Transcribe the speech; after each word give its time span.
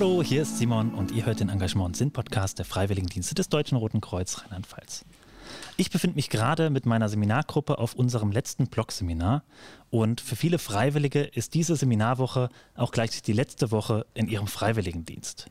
Hallo, 0.00 0.22
hier 0.22 0.40
ist 0.40 0.56
Simon 0.56 0.94
und 0.94 1.10
ihr 1.10 1.26
hört 1.26 1.40
den 1.40 1.50
Engagement 1.50 1.94
Sinn 1.94 2.10
Podcast 2.10 2.58
der 2.58 2.64
Freiwilligendienste 2.64 3.34
des 3.34 3.50
Deutschen 3.50 3.76
Roten 3.76 4.00
Kreuz 4.00 4.38
Rheinland-Pfalz. 4.38 5.04
Ich 5.76 5.90
befinde 5.90 6.16
mich 6.16 6.30
gerade 6.30 6.70
mit 6.70 6.86
meiner 6.86 7.10
Seminargruppe 7.10 7.76
auf 7.76 7.94
unserem 7.94 8.32
letzten 8.32 8.68
Blog-Seminar 8.68 9.44
und 9.90 10.22
für 10.22 10.36
viele 10.36 10.58
Freiwillige 10.58 11.20
ist 11.20 11.52
diese 11.52 11.76
Seminarwoche 11.76 12.48
auch 12.76 12.92
gleich 12.92 13.20
die 13.20 13.34
letzte 13.34 13.72
Woche 13.72 14.06
in 14.14 14.26
ihrem 14.26 14.46
Freiwilligendienst. 14.46 15.50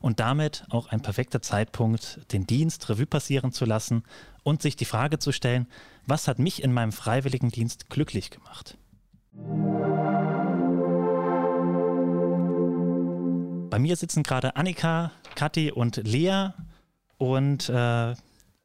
Und 0.00 0.18
damit 0.18 0.64
auch 0.70 0.88
ein 0.88 1.00
perfekter 1.00 1.40
Zeitpunkt, 1.40 2.18
den 2.32 2.48
Dienst 2.48 2.88
Revue 2.88 3.06
passieren 3.06 3.52
zu 3.52 3.64
lassen 3.64 4.02
und 4.42 4.60
sich 4.60 4.74
die 4.74 4.86
Frage 4.86 5.20
zu 5.20 5.30
stellen, 5.30 5.68
was 6.04 6.26
hat 6.26 6.40
mich 6.40 6.64
in 6.64 6.72
meinem 6.72 6.90
Freiwilligendienst 6.90 7.88
glücklich 7.90 8.30
gemacht? 8.30 8.76
Bei 13.78 13.82
mir 13.82 13.94
sitzen 13.94 14.24
gerade 14.24 14.56
Annika, 14.56 15.12
Kathi 15.36 15.70
und 15.70 15.98
Lea. 15.98 16.48
Und 17.16 17.68
äh, 17.68 17.72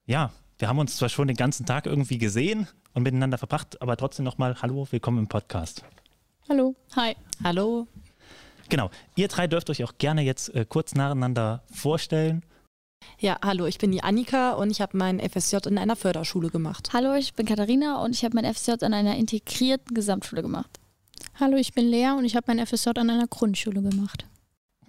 ja, 0.08 0.32
wir 0.58 0.68
haben 0.68 0.80
uns 0.80 0.96
zwar 0.96 1.08
schon 1.08 1.28
den 1.28 1.38
ganzen 1.38 1.68
Tag 1.68 1.86
irgendwie 1.86 2.18
gesehen 2.18 2.68
und 2.96 3.04
miteinander 3.04 3.38
verbracht, 3.38 3.80
aber 3.80 3.96
trotzdem 3.96 4.26
nochmal 4.26 4.60
Hallo, 4.64 4.88
willkommen 4.90 5.20
im 5.20 5.28
Podcast. 5.28 5.84
Hallo. 6.50 6.74
Hi. 6.96 7.16
Hallo. 7.44 7.86
Genau, 8.70 8.90
ihr 9.16 9.28
drei 9.28 9.46
dürft 9.46 9.70
euch 9.70 9.84
auch 9.84 10.00
gerne 10.00 10.24
jetzt 10.24 10.50
äh, 10.56 10.66
kurz 10.68 10.96
nacheinander 10.96 11.62
vorstellen. 11.72 12.44
Ja, 13.20 13.38
hallo, 13.46 13.68
ich 13.68 13.78
bin 13.78 13.92
die 13.92 14.02
Annika 14.02 14.54
und 14.54 14.72
ich 14.72 14.82
habe 14.82 14.98
mein 14.98 15.20
FSJ 15.20 15.58
in 15.68 15.78
einer 15.78 15.96
Förderschule 15.96 16.50
gemacht. 16.50 16.90
Hallo, 16.92 17.14
ich 17.14 17.36
bin 17.36 17.46
Katharina 17.46 18.02
und 18.04 18.16
ich 18.16 18.26
habe 18.26 18.34
mein 18.34 18.52
FSJ 18.52 18.84
an 18.84 18.96
einer 18.96 19.16
integrierten 19.16 19.94
Gesamtschule 19.94 20.42
gemacht. 20.42 20.80
Hallo, 21.40 21.58
ich 21.58 21.74
bin 21.74 21.86
Lea 21.86 22.14
und 22.18 22.26
ich 22.26 22.36
habe 22.36 22.46
mein 22.48 22.66
FSJ 22.66 22.90
an 22.96 23.12
einer 23.12 23.28
Grundschule 23.28 23.84
gemacht. 23.84 24.26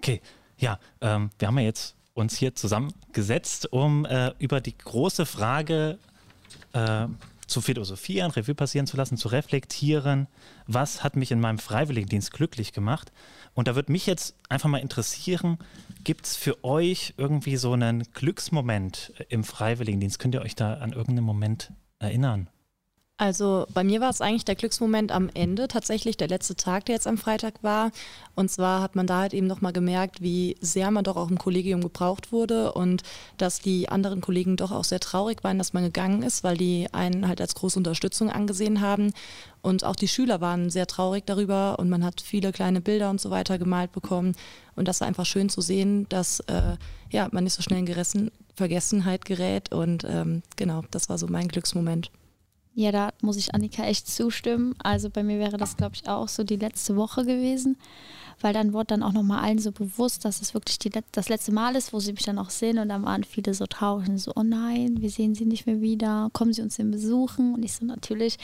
Okay, 0.04 0.20
ja, 0.58 0.78
ähm, 1.00 1.30
wir 1.38 1.48
haben 1.48 1.58
ja 1.58 1.64
jetzt 1.64 1.96
uns 2.12 2.36
hier 2.36 2.54
zusammengesetzt, 2.54 3.72
um 3.72 4.04
äh, 4.04 4.34
über 4.38 4.60
die 4.60 4.76
große 4.76 5.24
Frage 5.24 5.98
äh, 6.74 7.06
zu 7.46 7.62
philosophieren, 7.62 8.30
Revue 8.30 8.54
passieren 8.54 8.86
zu 8.86 8.98
lassen, 8.98 9.16
zu 9.16 9.28
reflektieren, 9.28 10.28
was 10.66 11.02
hat 11.04 11.16
mich 11.16 11.32
in 11.32 11.40
meinem 11.40 11.56
Freiwilligendienst 11.56 12.32
glücklich 12.34 12.74
gemacht. 12.74 13.12
Und 13.54 13.66
da 13.66 13.76
würde 13.76 13.92
mich 13.92 14.04
jetzt 14.04 14.36
einfach 14.50 14.68
mal 14.68 14.76
interessieren, 14.76 15.56
gibt 16.04 16.26
es 16.26 16.36
für 16.36 16.62
euch 16.64 17.14
irgendwie 17.16 17.56
so 17.56 17.72
einen 17.72 18.02
Glücksmoment 18.12 19.14
im 19.30 19.42
Freiwilligendienst? 19.42 20.18
Könnt 20.18 20.34
ihr 20.34 20.42
euch 20.42 20.54
da 20.54 20.74
an 20.74 20.92
irgendeinen 20.92 21.24
Moment 21.24 21.72
erinnern? 21.98 22.50
Also 23.16 23.66
bei 23.72 23.84
mir 23.84 24.00
war 24.00 24.10
es 24.10 24.20
eigentlich 24.20 24.44
der 24.44 24.56
Glücksmoment 24.56 25.12
am 25.12 25.30
Ende, 25.34 25.68
tatsächlich 25.68 26.16
der 26.16 26.26
letzte 26.26 26.56
Tag, 26.56 26.86
der 26.86 26.96
jetzt 26.96 27.06
am 27.06 27.16
Freitag 27.16 27.62
war. 27.62 27.92
Und 28.34 28.50
zwar 28.50 28.82
hat 28.82 28.96
man 28.96 29.06
da 29.06 29.20
halt 29.20 29.34
eben 29.34 29.46
nochmal 29.46 29.72
gemerkt, 29.72 30.20
wie 30.20 30.56
sehr 30.60 30.90
man 30.90 31.04
doch 31.04 31.16
auch 31.16 31.30
im 31.30 31.38
Kollegium 31.38 31.80
gebraucht 31.80 32.32
wurde 32.32 32.72
und 32.72 33.04
dass 33.38 33.60
die 33.60 33.88
anderen 33.88 34.20
Kollegen 34.20 34.56
doch 34.56 34.72
auch 34.72 34.82
sehr 34.82 34.98
traurig 34.98 35.44
waren, 35.44 35.58
dass 35.58 35.72
man 35.72 35.84
gegangen 35.84 36.24
ist, 36.24 36.42
weil 36.42 36.56
die 36.56 36.88
einen 36.92 37.28
halt 37.28 37.40
als 37.40 37.54
große 37.54 37.78
Unterstützung 37.78 38.30
angesehen 38.30 38.80
haben. 38.80 39.12
Und 39.62 39.84
auch 39.84 39.94
die 39.94 40.08
Schüler 40.08 40.40
waren 40.40 40.68
sehr 40.68 40.88
traurig 40.88 41.24
darüber 41.24 41.78
und 41.78 41.88
man 41.88 42.04
hat 42.04 42.20
viele 42.20 42.50
kleine 42.50 42.80
Bilder 42.80 43.10
und 43.10 43.20
so 43.20 43.30
weiter 43.30 43.58
gemalt 43.58 43.92
bekommen. 43.92 44.34
Und 44.74 44.88
das 44.88 45.00
war 45.00 45.06
einfach 45.06 45.24
schön 45.24 45.48
zu 45.48 45.60
sehen, 45.60 46.08
dass 46.08 46.40
äh, 46.40 46.76
ja, 47.10 47.28
man 47.30 47.44
nicht 47.44 47.54
so 47.54 47.62
schnell 47.62 47.78
in 47.78 47.86
Geressen, 47.86 48.32
Vergessenheit 48.56 49.24
gerät. 49.24 49.72
Und 49.72 50.02
ähm, 50.02 50.42
genau, 50.56 50.82
das 50.90 51.08
war 51.08 51.16
so 51.16 51.28
mein 51.28 51.46
Glücksmoment. 51.46 52.10
Ja, 52.76 52.90
da 52.90 53.12
muss 53.22 53.36
ich 53.36 53.54
Annika 53.54 53.84
echt 53.84 54.08
zustimmen. 54.08 54.74
Also 54.82 55.08
bei 55.08 55.22
mir 55.22 55.38
wäre 55.38 55.56
das, 55.56 55.76
glaube 55.76 55.94
ich, 55.94 56.08
auch 56.08 56.26
so 56.26 56.42
die 56.42 56.56
letzte 56.56 56.96
Woche 56.96 57.24
gewesen, 57.24 57.76
weil 58.40 58.52
dann 58.52 58.72
wurde 58.72 58.86
dann 58.86 59.04
auch 59.04 59.12
nochmal 59.12 59.44
allen 59.44 59.60
so 59.60 59.70
bewusst, 59.70 60.24
dass 60.24 60.42
es 60.42 60.54
wirklich 60.54 60.80
die, 60.80 60.90
das 61.12 61.28
letzte 61.28 61.52
Mal 61.52 61.76
ist, 61.76 61.92
wo 61.92 62.00
sie 62.00 62.12
mich 62.12 62.24
dann 62.24 62.38
auch 62.38 62.50
sehen 62.50 62.80
und 62.80 62.88
dann 62.88 63.04
waren 63.04 63.22
viele 63.22 63.54
so 63.54 63.66
traurig 63.66 64.08
und 64.08 64.18
so, 64.18 64.32
oh 64.34 64.42
nein, 64.42 64.96
wir 65.00 65.08
sehen 65.08 65.36
sie 65.36 65.44
nicht 65.44 65.66
mehr 65.66 65.80
wieder, 65.80 66.30
kommen 66.32 66.52
sie 66.52 66.62
uns 66.62 66.76
denn 66.76 66.90
besuchen? 66.90 67.54
Und 67.54 67.64
ich 67.64 67.74
so, 67.74 67.84
natürlich, 67.84 68.38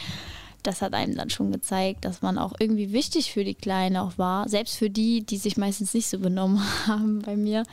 das 0.63 0.81
hat 0.81 0.95
einem 0.95 1.17
dann 1.17 1.31
schon 1.31 1.51
gezeigt, 1.51 2.05
dass 2.05 2.23
man 2.23 2.39
auch 2.39 2.53
irgendwie 2.61 2.93
wichtig 2.93 3.33
für 3.33 3.43
die 3.43 3.55
Kleinen 3.57 3.97
auch 3.97 4.17
war, 4.17 4.49
selbst 4.49 4.77
für 4.77 4.91
die, 4.91 5.27
die 5.27 5.39
sich 5.39 5.57
meistens 5.57 5.93
nicht 5.93 6.09
so 6.09 6.21
benommen 6.21 6.63
haben 6.87 7.21
bei 7.23 7.37
mir. 7.37 7.65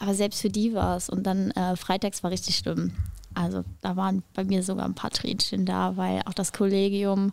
Aber 0.00 0.14
selbst 0.14 0.40
für 0.40 0.50
die 0.50 0.74
war 0.74 0.96
es. 0.96 1.08
Und 1.08 1.22
dann 1.28 1.52
äh, 1.52 1.76
freitags 1.76 2.24
war 2.24 2.32
richtig 2.32 2.56
schlimm. 2.56 2.92
Also 3.34 3.64
da 3.80 3.96
waren 3.96 4.22
bei 4.34 4.44
mir 4.44 4.62
sogar 4.62 4.84
ein 4.84 4.94
paar 4.94 5.10
Tränchen 5.10 5.64
da, 5.66 5.96
weil 5.96 6.22
auch 6.26 6.34
das 6.34 6.52
Kollegium, 6.52 7.32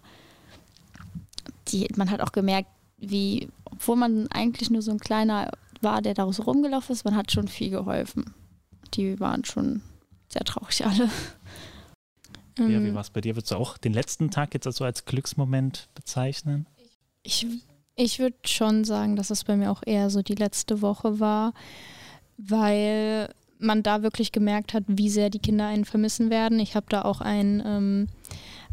die, 1.69 1.87
man 1.95 2.09
hat 2.09 2.21
auch 2.21 2.31
gemerkt, 2.31 2.69
wie, 2.97 3.49
obwohl 3.65 3.95
man 3.95 4.27
eigentlich 4.27 4.69
nur 4.69 4.81
so 4.81 4.91
ein 4.91 4.99
kleiner 4.99 5.51
war, 5.81 6.01
der 6.01 6.13
da 6.13 6.31
so 6.31 6.43
rumgelaufen 6.43 6.93
ist, 6.93 7.05
man 7.05 7.15
hat 7.15 7.31
schon 7.31 7.47
viel 7.47 7.69
geholfen. 7.69 8.33
Die 8.93 9.19
waren 9.19 9.45
schon 9.45 9.81
sehr 10.27 10.43
traurig 10.43 10.85
alle. 10.85 11.09
Ja, 12.57 12.67
wie 12.67 12.73
ähm. 12.73 12.93
war 12.93 13.01
es 13.01 13.09
bei 13.09 13.21
dir? 13.21 13.35
Würdest 13.35 13.51
du 13.51 13.55
auch 13.55 13.77
den 13.77 13.93
letzten 13.93 14.31
Tag 14.31 14.53
jetzt 14.53 14.67
also 14.67 14.83
als 14.83 15.05
Glücksmoment 15.05 15.87
bezeichnen? 15.95 16.65
Ich, 17.23 17.47
ich 17.95 18.19
würde 18.19 18.37
schon 18.45 18.83
sagen, 18.83 19.15
dass 19.15 19.29
es 19.29 19.43
bei 19.43 19.55
mir 19.55 19.71
auch 19.71 19.81
eher 19.85 20.09
so 20.09 20.21
die 20.21 20.35
letzte 20.35 20.81
Woche 20.81 21.19
war, 21.19 21.53
weil 22.37 23.33
man 23.59 23.83
da 23.83 24.01
wirklich 24.01 24.31
gemerkt 24.31 24.73
hat, 24.73 24.83
wie 24.87 25.09
sehr 25.09 25.29
die 25.29 25.39
Kinder 25.39 25.67
einen 25.67 25.85
vermissen 25.85 26.29
werden. 26.29 26.59
Ich 26.59 26.75
habe 26.75 26.85
da 26.89 27.03
auch 27.03 27.21
ein, 27.21 27.61
ähm, 27.65 28.07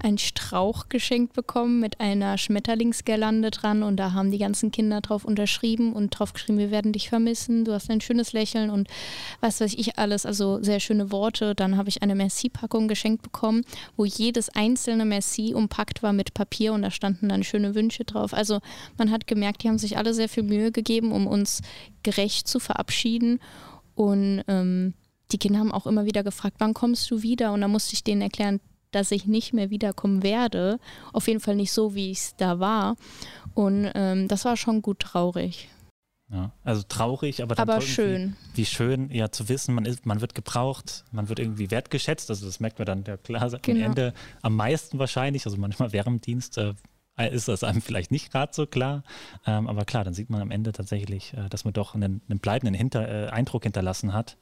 ein 0.01 0.19
Strauch 0.19 0.89
geschenkt 0.89 1.33
bekommen 1.33 1.81
mit 1.81 2.01
einer 2.01 2.39
Schmetterlingsgerlande 2.39 3.51
dran 3.51 3.83
und 3.83 3.97
da 3.97 4.13
haben 4.13 4.31
die 4.31 4.39
ganzen 4.39 4.71
Kinder 4.71 5.01
drauf 5.01 5.25
unterschrieben 5.25 5.93
und 5.93 6.11
drauf 6.11 6.35
geschrieben, 6.35 6.59
wir 6.59 6.71
werden 6.71 6.93
dich 6.93 7.09
vermissen, 7.09 7.65
du 7.65 7.73
hast 7.73 7.91
ein 7.91 8.01
schönes 8.01 8.33
Lächeln 8.33 8.71
und 8.71 8.89
was 9.41 9.61
weiß 9.61 9.75
ich 9.75 9.99
alles, 9.99 10.27
also 10.27 10.63
sehr 10.63 10.81
schöne 10.81 11.11
Worte. 11.11 11.55
Dann 11.55 11.77
habe 11.77 11.89
ich 11.89 12.03
eine 12.03 12.15
Merci-Packung 12.15 12.89
geschenkt 12.89 13.23
bekommen, 13.23 13.65
wo 13.97 14.05
jedes 14.05 14.51
einzelne 14.51 15.05
Merci 15.05 15.55
umpackt 15.55 16.03
war 16.03 16.13
mit 16.13 16.35
Papier 16.35 16.73
und 16.75 16.83
da 16.83 16.91
standen 16.91 17.29
dann 17.29 17.43
schöne 17.43 17.75
Wünsche 17.75 18.05
drauf. 18.05 18.35
Also 18.35 18.61
man 18.99 19.11
hat 19.11 19.27
gemerkt, 19.27 19.63
die 19.63 19.69
haben 19.69 19.79
sich 19.79 19.97
alle 19.97 20.15
sehr 20.15 20.29
viel 20.29 20.45
Mühe 20.45 20.71
gegeben, 20.71 21.11
um 21.11 21.27
uns 21.27 21.63
gerecht 22.03 22.47
zu 22.47 22.61
verabschieden 22.61 23.41
und 23.97 24.45
ähm, 24.47 24.95
die 25.33 25.39
Kinder 25.39 25.59
haben 25.59 25.73
auch 25.73 25.87
immer 25.87 26.05
wieder 26.05 26.23
gefragt, 26.23 26.57
wann 26.59 26.75
kommst 26.75 27.11
du 27.11 27.23
wieder? 27.23 27.53
Und 27.53 27.63
da 27.63 27.69
musste 27.69 27.95
ich 27.95 28.05
denen 28.05 28.23
erklären, 28.23 28.61
dass 28.93 29.11
ich 29.11 29.27
nicht 29.27 29.53
mehr 29.53 29.71
wiederkommen 29.71 30.23
werde. 30.23 30.79
Auf 31.13 31.27
jeden 31.27 31.41
Fall 31.41 31.57
nicht 31.57 31.73
so, 31.73 31.95
wie 31.95 32.13
es 32.13 32.37
da 32.37 32.61
war. 32.61 32.97
Und 33.55 33.91
ähm, 33.95 34.29
das 34.29 34.45
war 34.45 34.57
schon 34.57 34.83
gut 34.83 35.01
traurig. 35.01 35.69
Ja, 36.31 36.53
also 36.65 36.83
traurig, 36.89 37.43
aber, 37.43 37.59
aber 37.59 37.81
schön. 37.81 38.37
Wie 38.55 38.65
schön, 38.65 39.11
ja, 39.13 39.31
zu 39.31 39.49
wissen, 39.49 39.75
man, 39.75 39.85
ist, 39.85 40.07
man 40.07 40.21
wird 40.21 40.35
gebraucht, 40.35 41.05
man 41.13 41.29
wird 41.29 41.39
irgendwie 41.39 41.71
wertgeschätzt. 41.71 42.31
Also 42.31 42.47
das 42.47 42.61
merkt 42.61 42.79
man 42.79 42.87
dann 42.87 43.05
ja 43.07 43.17
klar 43.17 43.49
genau. 43.63 43.79
am 43.79 43.91
Ende 43.91 44.15
am 44.43 44.57
meisten 44.57 44.99
wahrscheinlich. 44.99 45.47
Also 45.47 45.57
manchmal 45.57 45.93
während 45.93 46.17
dem 46.17 46.21
Dienst 46.21 46.59
äh, 46.59 46.75
ist 47.25 47.49
das 47.49 47.65
einem 47.65 47.81
vielleicht 47.81 48.11
nicht 48.11 48.31
gerade 48.31 48.53
so 48.53 48.67
klar. 48.67 49.03
Ähm, 49.47 49.69
aber 49.69 49.85
klar, 49.85 50.05
dann 50.05 50.15
sieht 50.15 50.31
man 50.31 50.43
am 50.43 50.51
Ende 50.51 50.73
tatsächlich, 50.73 51.33
äh, 51.35 51.49
dass 51.49 51.65
man 51.65 51.73
doch 51.73 51.95
einen, 51.95 52.23
einen 52.29 52.39
bleibenden 52.39 52.75
Hinter, 52.75 53.09
äh, 53.09 53.29
Eindruck 53.29 53.63
hinterlassen 53.63 54.13
hat. 54.13 54.37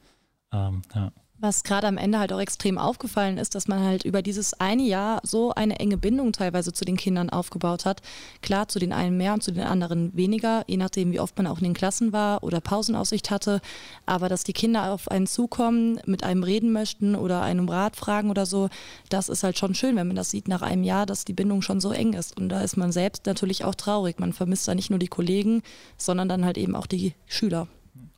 Ähm, 0.51 0.81
ja. 0.93 1.11
Was 1.37 1.63
gerade 1.63 1.87
am 1.87 1.97
Ende 1.97 2.17
halt 2.17 2.31
auch 2.31 2.39
extrem 2.39 2.77
aufgefallen 2.77 3.37
ist, 3.37 3.55
dass 3.55 3.67
man 3.67 3.83
halt 3.83 4.05
über 4.05 4.21
dieses 4.21 4.53
eine 4.53 4.83
Jahr 4.83 5.19
so 5.23 5.53
eine 5.53 5.79
enge 5.79 5.97
Bindung 5.97 6.31
teilweise 6.31 6.71
zu 6.71 6.85
den 6.85 6.95
Kindern 6.95 7.29
aufgebaut 7.29 7.83
hat. 7.83 8.01
Klar, 8.41 8.69
zu 8.69 8.79
den 8.79 8.93
einen 8.93 9.17
mehr 9.17 9.33
und 9.33 9.43
zu 9.43 9.51
den 9.51 9.65
anderen 9.65 10.15
weniger, 10.15 10.63
je 10.67 10.77
nachdem, 10.77 11.11
wie 11.11 11.19
oft 11.19 11.37
man 11.37 11.45
auch 11.47 11.57
in 11.57 11.65
den 11.65 11.73
Klassen 11.73 12.13
war 12.13 12.41
oder 12.41 12.61
Pausenaussicht 12.61 13.31
hatte. 13.31 13.59
Aber 14.05 14.29
dass 14.29 14.45
die 14.45 14.53
Kinder 14.53 14.93
auf 14.93 15.11
einen 15.11 15.27
zukommen, 15.27 15.99
mit 16.05 16.23
einem 16.23 16.41
reden 16.41 16.71
möchten 16.71 17.15
oder 17.15 17.41
einem 17.41 17.67
Rat 17.67 17.97
fragen 17.97 18.29
oder 18.29 18.45
so, 18.45 18.69
das 19.09 19.27
ist 19.27 19.43
halt 19.43 19.59
schon 19.59 19.75
schön, 19.75 19.97
wenn 19.97 20.07
man 20.07 20.15
das 20.15 20.29
sieht 20.29 20.47
nach 20.47 20.61
einem 20.61 20.83
Jahr, 20.85 21.05
dass 21.05 21.25
die 21.25 21.33
Bindung 21.33 21.61
schon 21.61 21.81
so 21.81 21.91
eng 21.91 22.13
ist. 22.13 22.37
Und 22.37 22.47
da 22.47 22.61
ist 22.61 22.77
man 22.77 22.93
selbst 22.93 23.25
natürlich 23.25 23.65
auch 23.65 23.75
traurig. 23.75 24.19
Man 24.19 24.31
vermisst 24.31 24.69
da 24.69 24.73
nicht 24.73 24.89
nur 24.89 24.99
die 24.99 25.07
Kollegen, 25.07 25.63
sondern 25.97 26.29
dann 26.29 26.45
halt 26.45 26.57
eben 26.57 26.77
auch 26.77 26.87
die 26.87 27.13
Schüler. 27.27 27.67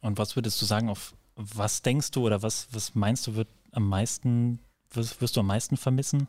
Und 0.01 0.19
was 0.19 0.36
würdest 0.36 0.62
du 0.62 0.65
sagen, 0.65 0.89
auf 0.89 1.13
was 1.38 1.81
denkst 1.81 2.12
du 2.12 2.25
oder 2.25 2.42
was, 2.42 2.68
was 2.72 2.95
meinst 2.95 3.28
du, 3.28 3.36
wird 3.36 3.48
am 3.72 3.88
meisten, 3.88 4.60
wirst, 4.92 5.22
wirst 5.22 5.36
du 5.36 5.39
am 5.39 5.48
meisten 5.48 5.78
vermissen? 5.78 6.28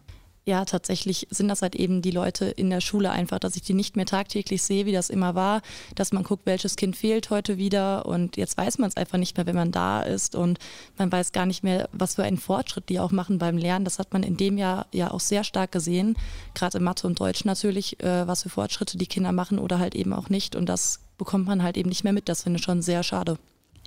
ja, 0.48 0.64
tatsächlich 0.64 1.26
sind 1.28 1.48
das 1.48 1.60
halt 1.60 1.76
eben 1.76 2.00
die 2.00 2.10
Leute 2.10 2.46
in 2.46 2.70
der 2.70 2.80
Schule 2.80 3.10
einfach, 3.10 3.38
dass 3.38 3.54
ich 3.54 3.62
die 3.62 3.74
nicht 3.74 3.96
mehr 3.96 4.06
tagtäglich 4.06 4.62
sehe, 4.62 4.86
wie 4.86 4.92
das 4.92 5.10
immer 5.10 5.34
war, 5.34 5.60
dass 5.94 6.10
man 6.10 6.24
guckt, 6.24 6.46
welches 6.46 6.76
Kind 6.76 6.96
fehlt 6.96 7.28
heute 7.28 7.58
wieder 7.58 8.06
und 8.06 8.38
jetzt 8.38 8.56
weiß 8.56 8.78
man 8.78 8.88
es 8.88 8.96
einfach 8.96 9.18
nicht 9.18 9.36
mehr, 9.36 9.44
wenn 9.44 9.54
man 9.54 9.72
da 9.72 10.00
ist 10.00 10.34
und 10.34 10.58
man 10.96 11.12
weiß 11.12 11.32
gar 11.32 11.44
nicht 11.44 11.64
mehr, 11.64 11.90
was 11.92 12.14
für 12.14 12.22
einen 12.22 12.38
Fortschritt 12.38 12.88
die 12.88 12.98
auch 12.98 13.10
machen 13.10 13.36
beim 13.36 13.58
Lernen. 13.58 13.84
Das 13.84 13.98
hat 13.98 14.14
man 14.14 14.22
in 14.22 14.38
dem 14.38 14.56
Jahr 14.56 14.86
ja 14.90 15.10
auch 15.10 15.20
sehr 15.20 15.44
stark 15.44 15.70
gesehen, 15.70 16.16
gerade 16.54 16.78
in 16.78 16.84
Mathe 16.84 17.06
und 17.06 17.20
Deutsch 17.20 17.44
natürlich, 17.44 18.02
äh, 18.02 18.26
was 18.26 18.44
für 18.44 18.48
Fortschritte 18.48 18.96
die 18.96 19.06
Kinder 19.06 19.32
machen 19.32 19.58
oder 19.58 19.78
halt 19.78 19.94
eben 19.94 20.14
auch 20.14 20.30
nicht 20.30 20.56
und 20.56 20.66
das 20.66 21.00
bekommt 21.18 21.46
man 21.46 21.62
halt 21.62 21.76
eben 21.76 21.90
nicht 21.90 22.04
mehr 22.04 22.14
mit. 22.14 22.30
Das 22.30 22.44
finde 22.44 22.58
ich 22.58 22.64
schon 22.64 22.80
sehr 22.80 23.02
schade. 23.02 23.36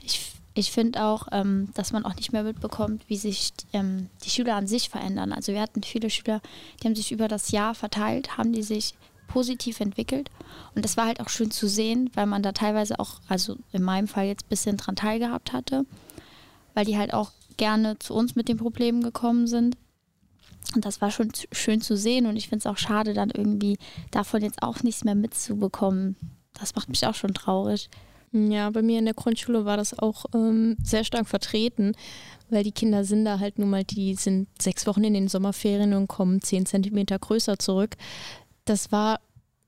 Ich 0.04 0.32
ich 0.54 0.72
finde 0.72 1.04
auch, 1.04 1.28
ähm, 1.32 1.70
dass 1.76 1.94
man 1.94 2.06
auch 2.06 2.16
nicht 2.16 2.34
mehr 2.34 2.44
mitbekommt, 2.44 3.04
wie 3.08 3.16
sich 3.16 3.54
ähm, 3.74 4.10
die 4.24 4.30
Schüler 4.30 4.56
an 4.56 4.68
sich 4.68 4.90
verändern. 4.90 5.32
Also 5.32 5.54
wir 5.54 5.62
hatten 5.62 5.84
viele 5.84 6.10
Schüler, 6.10 6.42
die 6.82 6.88
haben 6.88 6.96
sich 6.96 7.12
über 7.12 7.28
das 7.28 7.52
Jahr 7.52 7.74
verteilt, 7.74 8.38
haben 8.38 8.52
die 8.52 8.64
sich 8.64 8.96
positiv 9.28 9.80
entwickelt. 9.80 10.30
Und 10.76 10.84
das 10.84 10.98
war 10.98 11.06
halt 11.06 11.22
auch 11.22 11.30
schön 11.30 11.52
zu 11.52 11.68
sehen, 11.68 12.10
weil 12.16 12.26
man 12.26 12.44
da 12.44 12.52
teilweise 12.52 13.00
auch, 13.00 13.22
also 13.30 13.56
in 13.72 13.82
meinem 13.82 14.10
Fall 14.10 14.26
jetzt 14.26 14.46
ein 14.46 14.50
bisschen 14.50 14.76
dran 14.76 14.98
teilgehabt 14.98 15.54
hatte, 15.54 15.86
weil 16.74 16.86
die 16.86 16.98
halt 16.98 17.14
auch 17.14 17.32
gerne 17.56 17.98
zu 18.00 18.14
uns 18.14 18.36
mit 18.36 18.50
den 18.50 18.58
Problemen 18.58 19.02
gekommen 19.02 19.48
sind. 19.48 19.78
Und 20.76 20.86
das 20.86 21.00
war 21.00 21.12
schon 21.12 21.32
schön 21.52 21.82
zu 21.82 21.96
sehen 21.96 22.26
und 22.26 22.36
ich 22.36 22.50
finde 22.50 22.60
es 22.60 22.66
auch 22.66 22.78
schade, 22.78 23.14
dann 23.14 23.32
irgendwie 23.32 23.78
davon 24.12 24.42
jetzt 24.42 24.62
auch 24.62 24.84
nichts 24.84 25.04
mehr 25.04 25.16
mitzubekommen. 25.16 26.16
Das 26.54 26.76
macht 26.76 26.90
mich 26.90 27.06
auch 27.08 27.16
schon 27.16 27.34
traurig. 27.34 27.90
Ja, 28.34 28.70
bei 28.70 28.82
mir 28.82 29.00
in 29.00 29.06
der 29.06 29.14
Grundschule 29.14 29.66
war 29.66 29.76
das 29.76 29.98
auch 29.98 30.26
ähm, 30.34 30.78
sehr 30.82 31.04
stark 31.04 31.28
vertreten, 31.28 31.94
weil 32.50 32.64
die 32.64 32.72
Kinder 32.72 33.04
sind 33.04 33.26
da 33.26 33.40
halt 33.40 33.60
nun 33.60 33.70
mal, 33.70 33.84
die 33.84 34.16
sind 34.16 34.48
sechs 34.62 34.88
Wochen 34.88 35.04
in 35.04 35.14
den 35.14 35.28
Sommerferien 35.28 35.94
und 35.94 36.08
kommen 36.08 36.42
zehn 36.42 36.66
Zentimeter 36.66 37.20
größer 37.20 37.60
zurück. 37.60 37.98
Das 38.64 38.92
war 38.92 39.20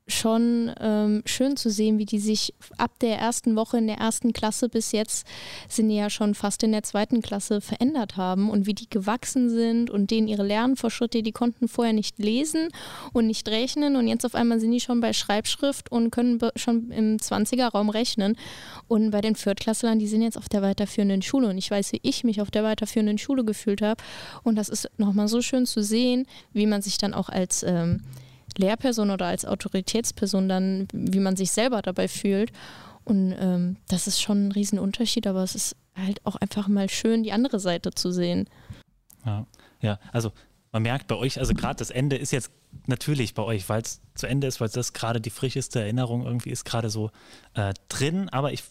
schon 0.08 0.72
ähm, 0.82 1.22
schön 1.26 1.56
zu 1.56 1.70
sehen, 1.70 1.98
wie 1.98 2.06
die 2.06 2.20
sich 2.20 2.54
ab 2.78 2.92
der 3.00 3.18
ersten 3.18 3.56
Woche 3.56 3.78
in 3.78 3.88
der 3.88 3.98
ersten 3.98 4.34
Klasse 4.34 4.68
bis 4.68 4.92
jetzt 4.92 5.26
sind 5.70 5.88
die 5.88 5.96
ja 5.96 6.10
schon 6.10 6.36
fast 6.36 6.62
in 6.64 6.74
der 6.74 6.84
zweiten 6.84 7.22
Klasse 7.22 7.62
verändert 7.62 8.18
haben 8.18 8.50
und 8.50 8.66
wie 8.66 8.74
die 8.74 8.90
gewachsen 8.90 9.50
sind 9.50 9.90
und 9.90 10.12
denen 10.12 10.28
ihre 10.28 10.46
Lernfortschritte, 10.46 11.24
die 11.24 11.32
konnten 11.32 11.70
vorher 11.70 11.94
nicht 11.94 12.20
lesen 12.20 12.68
und 13.14 13.28
nicht 13.28 13.48
rechnen 13.48 13.96
und 13.96 14.08
jetzt 14.08 14.26
auf 14.26 14.36
einmal 14.36 14.60
sind 14.60 14.72
die 14.72 14.82
schon 14.82 15.00
bei 15.00 15.14
Schreibschrift 15.14 15.90
und 15.90 16.12
können 16.12 16.40
schon 16.58 16.92
im 16.92 17.18
20er-Raum 17.18 17.90
rechnen 17.90 18.36
und 18.90 19.12
bei 19.12 19.22
den 19.22 19.36
Viertklasslern, 19.36 20.00
die 20.00 20.08
sind 20.08 20.22
jetzt 20.22 20.38
auf 20.38 20.50
der 20.50 20.62
weiterführenden 20.62 21.22
Schule 21.22 21.48
und 21.48 21.58
ich 21.58 21.72
weiß, 21.72 21.94
wie 21.94 22.02
ich 22.04 22.26
mich 22.26 22.42
auf 22.42 22.52
der 22.52 22.66
weiterführenden 22.66 23.18
Schule 23.18 23.46
gefühlt 23.46 23.82
habe 23.82 24.04
und 24.44 24.56
das 24.56 24.68
ist 24.68 24.90
nochmal 24.98 25.30
so 25.30 25.42
schön 25.42 25.66
zu 25.66 25.82
sehen, 25.82 26.26
wie 26.52 26.66
man 26.66 26.82
sich 26.82 26.98
dann 26.98 27.14
auch 27.14 27.30
als 27.30 27.64
ähm, 27.64 28.02
Lehrperson 28.58 29.10
oder 29.10 29.28
als 29.28 29.46
Autoritätsperson 29.46 30.50
dann, 30.50 30.88
wie 30.92 31.20
man 31.20 31.36
sich 31.36 31.52
selber 31.52 31.82
dabei 31.82 32.08
fühlt. 32.08 32.52
Und 33.04 33.36
ähm, 33.38 33.78
das 33.88 34.08
ist 34.08 34.22
schon 34.22 34.48
ein 34.48 34.52
Riesenunterschied, 34.52 35.28
aber 35.28 35.44
es 35.44 35.56
ist 35.56 35.76
halt 35.96 36.26
auch 36.26 36.36
einfach 36.36 36.68
mal 36.68 36.90
schön, 36.90 37.24
die 37.24 37.32
andere 37.32 37.60
Seite 37.60 37.92
zu 37.92 38.12
sehen. 38.12 38.50
Ja, 39.26 39.46
ja 39.82 40.00
also 40.12 40.32
man 40.72 40.84
merkt 40.84 41.08
bei 41.08 41.16
euch, 41.16 41.40
also 41.40 41.54
gerade 41.54 41.78
das 41.78 41.92
Ende 41.92 42.16
ist 42.16 42.32
jetzt 42.32 42.52
natürlich 42.88 43.36
bei 43.36 43.44
euch, 43.44 43.70
weil 43.70 43.82
es 43.82 44.02
zu 44.16 44.26
Ende 44.26 44.48
ist, 44.48 44.60
weil 44.60 44.70
das 44.70 44.94
gerade 44.94 45.22
die 45.22 45.30
frischeste 45.30 45.82
Erinnerung 45.82 46.26
irgendwie 46.26 46.50
ist, 46.50 46.66
gerade 46.66 46.90
so 46.90 47.12
äh, 47.54 47.74
drin, 47.90 48.30
aber 48.30 48.54
ich 48.54 48.64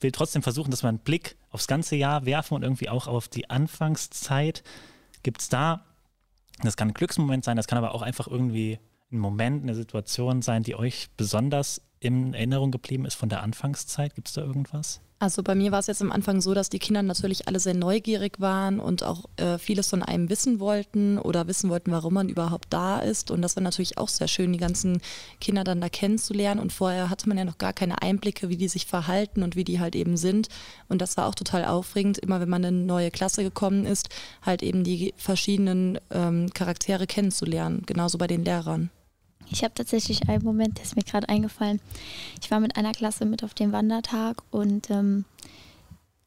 will 0.00 0.10
trotzdem 0.10 0.42
versuchen, 0.42 0.70
dass 0.70 0.82
wir 0.82 0.88
einen 0.88 0.98
Blick 0.98 1.36
aufs 1.50 1.66
ganze 1.66 1.94
Jahr 1.94 2.24
werfen 2.26 2.54
und 2.54 2.62
irgendwie 2.62 2.88
auch 2.88 3.06
auf 3.06 3.28
die 3.28 3.50
Anfangszeit. 3.50 4.62
Gibt 5.22 5.42
es 5.42 5.48
da, 5.48 5.84
das 6.62 6.76
kann 6.76 6.88
ein 6.88 6.94
Glücksmoment 6.94 7.44
sein, 7.44 7.56
das 7.56 7.66
kann 7.66 7.78
aber 7.78 7.94
auch 7.94 8.02
einfach 8.02 8.26
irgendwie 8.26 8.78
ein 9.12 9.18
Moment, 9.18 9.62
eine 9.62 9.74
Situation 9.74 10.42
sein, 10.42 10.62
die 10.62 10.74
euch 10.74 11.08
besonders 11.16 11.82
in 12.00 12.34
Erinnerung 12.34 12.70
geblieben 12.70 13.04
ist 13.04 13.14
von 13.14 13.28
der 13.28 13.42
Anfangszeit? 13.42 14.14
Gibt 14.14 14.28
es 14.28 14.34
da 14.34 14.42
irgendwas? 14.42 15.00
Also 15.22 15.42
bei 15.42 15.54
mir 15.54 15.70
war 15.70 15.80
es 15.80 15.86
jetzt 15.86 16.00
am 16.00 16.12
Anfang 16.12 16.40
so, 16.40 16.54
dass 16.54 16.70
die 16.70 16.78
Kinder 16.78 17.02
natürlich 17.02 17.46
alle 17.46 17.60
sehr 17.60 17.74
neugierig 17.74 18.40
waren 18.40 18.80
und 18.80 19.02
auch 19.02 19.26
äh, 19.36 19.58
vieles 19.58 19.90
von 19.90 20.02
einem 20.02 20.30
wissen 20.30 20.60
wollten 20.60 21.18
oder 21.18 21.46
wissen 21.46 21.68
wollten, 21.68 21.92
warum 21.92 22.14
man 22.14 22.30
überhaupt 22.30 22.72
da 22.72 23.00
ist. 23.00 23.30
Und 23.30 23.42
das 23.42 23.54
war 23.54 23.62
natürlich 23.62 23.98
auch 23.98 24.08
sehr 24.08 24.28
schön, 24.28 24.54
die 24.54 24.58
ganzen 24.58 25.02
Kinder 25.38 25.62
dann 25.62 25.82
da 25.82 25.90
kennenzulernen. 25.90 26.58
Und 26.58 26.72
vorher 26.72 27.10
hatte 27.10 27.28
man 27.28 27.36
ja 27.36 27.44
noch 27.44 27.58
gar 27.58 27.74
keine 27.74 28.00
Einblicke, 28.00 28.48
wie 28.48 28.56
die 28.56 28.68
sich 28.68 28.86
verhalten 28.86 29.42
und 29.42 29.56
wie 29.56 29.64
die 29.64 29.78
halt 29.78 29.94
eben 29.94 30.16
sind. 30.16 30.48
Und 30.88 31.02
das 31.02 31.18
war 31.18 31.26
auch 31.26 31.34
total 31.34 31.66
aufregend, 31.66 32.16
immer 32.16 32.40
wenn 32.40 32.48
man 32.48 32.64
in 32.64 32.76
eine 32.76 32.84
neue 32.86 33.10
Klasse 33.10 33.42
gekommen 33.42 33.84
ist, 33.84 34.08
halt 34.40 34.62
eben 34.62 34.84
die 34.84 35.12
verschiedenen 35.18 35.98
ähm, 36.10 36.48
Charaktere 36.54 37.06
kennenzulernen. 37.06 37.82
Genauso 37.84 38.16
bei 38.16 38.26
den 38.26 38.42
Lehrern. 38.42 38.88
Ich 39.50 39.64
habe 39.64 39.74
tatsächlich 39.74 40.28
einen 40.28 40.44
Moment, 40.44 40.78
der 40.78 40.84
ist 40.84 40.96
mir 40.96 41.02
gerade 41.02 41.28
eingefallen. 41.28 41.80
Ich 42.40 42.50
war 42.50 42.60
mit 42.60 42.76
einer 42.76 42.92
Klasse 42.92 43.24
mit 43.24 43.42
auf 43.42 43.54
dem 43.54 43.72
Wandertag 43.72 44.42
und 44.50 44.90
ähm, 44.90 45.24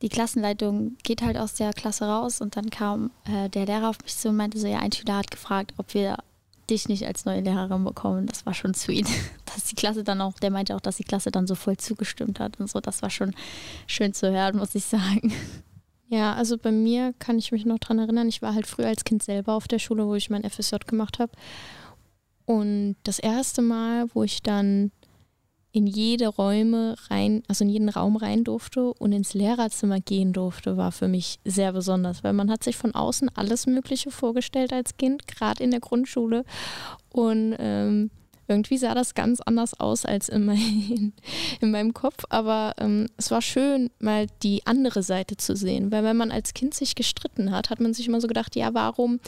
die 0.02 0.10
Klassenleitung 0.10 0.98
geht 1.04 1.22
halt 1.22 1.38
aus 1.38 1.54
der 1.54 1.72
Klasse 1.72 2.06
raus 2.06 2.42
und 2.42 2.58
dann 2.58 2.70
kam 2.70 3.12
äh, 3.26 3.50
der 3.50 3.66
Lehrer 3.66 3.90
auf 3.90 4.02
mich 4.04 4.18
zu 4.18 4.30
und 4.30 4.36
meinte 4.36 4.60
so, 4.60 4.68
ja, 4.68 4.80
ein 4.80 4.92
Schüler 4.92 5.18
hat 5.18 5.32
gefragt, 5.32 5.74
ob 5.78 5.94
wir 5.94 6.18
dich 6.70 6.90
nicht 6.90 7.06
als 7.06 7.26
neue 7.26 7.42
Lehrerin 7.42 7.84
bekommen. 7.84 8.28
Das 8.28 8.46
war 8.46 8.54
schon 8.54 8.74
sweet. 8.74 9.08
Dass 9.46 9.66
die 9.66 9.76
Klasse 9.76 10.04
dann 10.04 10.22
auch, 10.22 10.34
der 10.40 10.52
meinte 10.52 10.76
auch, 10.76 10.82
dass 10.82 10.98
die 10.98 11.04
Klasse 11.04 11.30
dann 11.30 11.46
so 11.46 11.56
voll 11.56 11.78
zugestimmt 11.78 12.40
hat 12.40 12.60
und 12.60 12.70
so. 12.70 12.80
Das 12.80 13.02
war 13.02 13.10
schon 13.10 13.36
schön 13.86 14.14
zu 14.14 14.32
hören, 14.32 14.58
muss 14.58 14.74
ich 14.74 14.84
sagen. 14.84 15.32
Ja, 16.10 16.34
also 16.34 16.58
bei 16.58 16.72
mir 16.72 17.14
kann 17.20 17.38
ich 17.38 17.52
mich 17.52 17.66
noch 17.66 17.80
daran 17.80 18.00
erinnern, 18.00 18.28
ich 18.28 18.42
war 18.42 18.54
halt 18.54 18.68
früher 18.68 18.88
als 18.88 19.04
Kind 19.04 19.24
selber 19.24 19.54
auf 19.54 19.68
der 19.68 19.80
Schule, 19.80 20.06
wo 20.06 20.16
ich 20.16 20.30
mein 20.30 20.44
FSJ 20.44 20.78
gemacht 20.86 21.20
habe. 21.20 21.32
Und 22.46 22.96
das 23.04 23.20
erste 23.20 23.62
Mal, 23.62 24.08
wo 24.14 24.24
ich 24.24 24.42
dann 24.42 24.92
in 25.72 25.88
jede 25.88 26.28
Räume 26.28 26.96
rein, 27.10 27.42
also 27.48 27.64
in 27.64 27.70
jeden 27.70 27.90
Raum 27.90 28.16
rein 28.16 28.44
durfte 28.44 28.94
und 28.94 29.12
ins 29.12 29.34
Lehrerzimmer 29.34 30.00
gehen 30.00 30.32
durfte, 30.32 30.78
war 30.78 30.92
für 30.92 31.08
mich 31.08 31.40
sehr 31.46 31.74
besonders, 31.74 32.24
weil 32.24 32.34
man 32.34 32.52
hat 32.52 32.64
sich 32.64 32.78
von 32.78 32.94
außen 32.94 33.30
alles 33.36 33.66
Mögliche 33.66 34.12
vorgestellt 34.12 34.72
als 34.72 34.98
Kind, 34.98 35.28
gerade 35.28 35.64
in 35.64 35.72
der 35.72 35.80
Grundschule. 35.80 36.46
Und 37.10 37.56
ähm, 37.58 38.12
irgendwie 38.54 38.78
sah 38.78 38.94
das 38.94 39.16
ganz 39.16 39.42
anders 39.42 39.80
aus 39.80 40.06
als 40.06 40.30
in, 40.30 40.46
mein, 40.46 41.14
in 41.60 41.72
meinem 41.72 41.94
Kopf, 41.94 42.24
aber 42.30 42.74
ähm, 42.78 43.08
es 43.18 43.32
war 43.32 43.42
schön, 43.42 43.90
mal 44.00 44.28
die 44.44 44.66
andere 44.66 45.04
Seite 45.04 45.36
zu 45.38 45.56
sehen, 45.56 45.92
weil 45.92 46.04
wenn 46.04 46.18
man 46.18 46.32
als 46.32 46.54
Kind 46.54 46.74
sich 46.74 46.96
gestritten 46.96 47.52
hat, 47.52 47.70
hat 47.70 47.80
man 47.80 47.94
sich 47.94 48.08
immer 48.08 48.22
so 48.22 48.28
gedacht, 48.28 48.56
ja, 48.56 48.74
warum, 48.74 49.20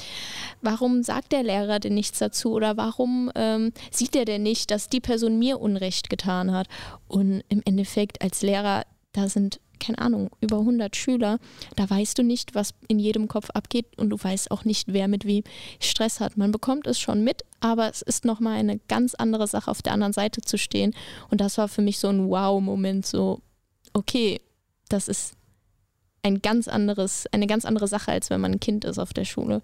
warum 0.62 1.04
sagt 1.04 1.31
der 1.31 1.44
Lehrer 1.44 1.80
denn 1.80 1.95
nichts 1.95 2.19
dazu 2.19 2.54
oder 2.54 2.77
warum 2.77 3.31
ähm, 3.36 3.74
sieht 3.92 4.16
er 4.16 4.25
denn 4.25 4.44
nicht, 4.44 4.72
dass 4.72 4.89
die 4.89 5.01
Person 5.01 5.39
mir 5.39 5.60
Unrecht 5.60 6.10
getan 6.10 6.51
hat? 6.51 6.68
Und 7.07 7.44
im 7.50 7.62
Endeffekt 7.66 8.21
als 8.21 8.42
Lehrer, 8.42 8.83
da 9.13 9.28
sind 9.28 9.60
keine 9.80 10.00
Ahnung, 10.00 10.30
über 10.42 10.60
100 10.60 10.95
Schüler, 10.95 11.39
da 11.75 11.89
weißt 11.89 12.18
du 12.18 12.24
nicht, 12.24 12.56
was 12.56 12.74
in 12.88 13.00
jedem 13.00 13.27
Kopf 13.27 13.50
abgeht 13.51 13.98
und 13.98 14.10
du 14.10 14.18
weißt 14.22 14.51
auch 14.51 14.66
nicht, 14.66 14.94
wer 14.94 15.07
mit 15.07 15.25
wem 15.25 15.44
Stress 15.80 16.19
hat. 16.19 16.38
Man 16.38 16.51
bekommt 16.51 16.88
es 16.88 17.00
schon 17.00 17.24
mit, 17.24 17.44
aber 17.60 17.89
es 17.89 18.01
ist 18.01 18.25
nochmal 18.25 18.57
eine 18.57 18.80
ganz 18.88 19.16
andere 19.16 19.48
Sache, 19.48 19.72
auf 19.72 19.81
der 19.81 19.94
anderen 19.94 20.13
Seite 20.13 20.42
zu 20.42 20.57
stehen. 20.57 20.94
Und 21.30 21.42
das 21.42 21.57
war 21.57 21.68
für 21.68 21.81
mich 21.81 22.00
so 22.00 22.07
ein 22.07 22.30
Wow-Moment, 22.30 23.06
so, 23.06 23.42
okay, 23.94 24.42
das 24.89 25.07
ist 25.07 25.33
ein 26.23 26.42
ganz 26.42 26.68
anderes, 26.68 27.26
eine 27.31 27.47
ganz 27.47 27.66
andere 27.66 27.88
Sache, 27.88 28.11
als 28.11 28.30
wenn 28.30 28.42
man 28.42 28.54
ein 28.54 28.59
Kind 28.59 28.83
ist 28.85 28.99
auf 28.99 29.14
der 29.14 29.26
Schule. 29.26 29.61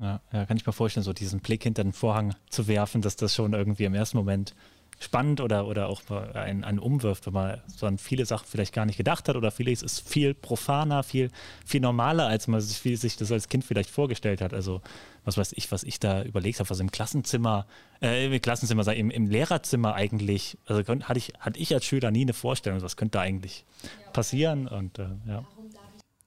Ja, 0.00 0.20
ja, 0.32 0.46
kann 0.46 0.56
ich 0.56 0.66
mir 0.66 0.72
vorstellen, 0.72 1.04
so 1.04 1.12
diesen 1.12 1.40
Blick 1.40 1.62
hinter 1.62 1.84
den 1.84 1.92
Vorhang 1.92 2.34
zu 2.50 2.66
werfen, 2.66 3.02
dass 3.02 3.16
das 3.16 3.34
schon 3.34 3.52
irgendwie 3.52 3.84
im 3.84 3.94
ersten 3.94 4.16
Moment 4.16 4.54
spannend 5.02 5.40
oder, 5.40 5.66
oder 5.66 5.88
auch 5.88 6.02
einen, 6.34 6.64
einen 6.64 6.78
umwirft, 6.78 7.26
wenn 7.26 7.32
man 7.32 7.60
so 7.66 7.86
an 7.86 7.98
viele 7.98 8.24
Sachen 8.24 8.46
vielleicht 8.48 8.72
gar 8.72 8.86
nicht 8.86 8.96
gedacht 8.96 9.28
hat 9.28 9.36
oder 9.36 9.50
vieles 9.50 9.82
ist 9.82 10.08
viel 10.08 10.34
profaner, 10.34 11.02
viel, 11.02 11.30
viel 11.64 11.80
normaler, 11.80 12.26
als 12.26 12.46
man 12.46 12.60
sich, 12.60 13.00
sich 13.00 13.16
das 13.16 13.32
als 13.32 13.48
Kind 13.48 13.64
vielleicht 13.64 13.90
vorgestellt 13.90 14.40
hat. 14.40 14.54
Also 14.54 14.80
was 15.24 15.36
weiß 15.36 15.52
ich, 15.54 15.70
was 15.72 15.82
ich 15.82 16.00
da 16.00 16.22
überlegt 16.22 16.60
habe, 16.60 16.70
was 16.70 16.80
im 16.80 16.90
Klassenzimmer, 16.90 17.66
äh, 18.00 18.26
im 18.26 18.42
Klassenzimmer 18.42 18.84
sei, 18.84 18.96
im, 18.96 19.10
im 19.10 19.26
Lehrerzimmer 19.26 19.94
eigentlich, 19.94 20.58
also 20.66 20.82
hatte 20.82 21.18
ich, 21.18 21.32
hatte 21.38 21.58
ich 21.58 21.74
als 21.74 21.84
Schüler 21.84 22.10
nie 22.10 22.22
eine 22.22 22.32
Vorstellung, 22.32 22.82
was 22.82 22.96
könnte 22.96 23.18
da 23.18 23.20
eigentlich 23.20 23.64
passieren 24.12 24.68
und 24.68 24.98
äh, 24.98 25.06
ja. 25.26 25.44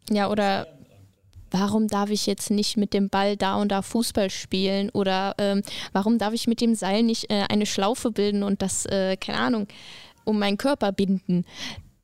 Ja, 0.09 0.29
oder 0.29 0.67
warum 1.51 1.87
darf 1.87 2.09
ich 2.09 2.25
jetzt 2.25 2.51
nicht 2.51 2.77
mit 2.77 2.93
dem 2.93 3.09
Ball 3.09 3.37
da 3.37 3.55
und 3.55 3.69
da 3.69 3.81
Fußball 3.81 4.29
spielen 4.29 4.89
oder 4.89 5.35
ähm, 5.37 5.61
warum 5.93 6.17
darf 6.17 6.33
ich 6.33 6.47
mit 6.47 6.61
dem 6.61 6.75
Seil 6.75 7.03
nicht 7.03 7.31
äh, 7.31 7.45
eine 7.49 7.65
Schlaufe 7.65 8.11
bilden 8.11 8.43
und 8.43 8.61
das, 8.61 8.85
äh, 8.85 9.17
keine 9.17 9.39
Ahnung, 9.39 9.67
um 10.23 10.39
meinen 10.39 10.57
Körper 10.57 10.91
binden. 10.91 11.45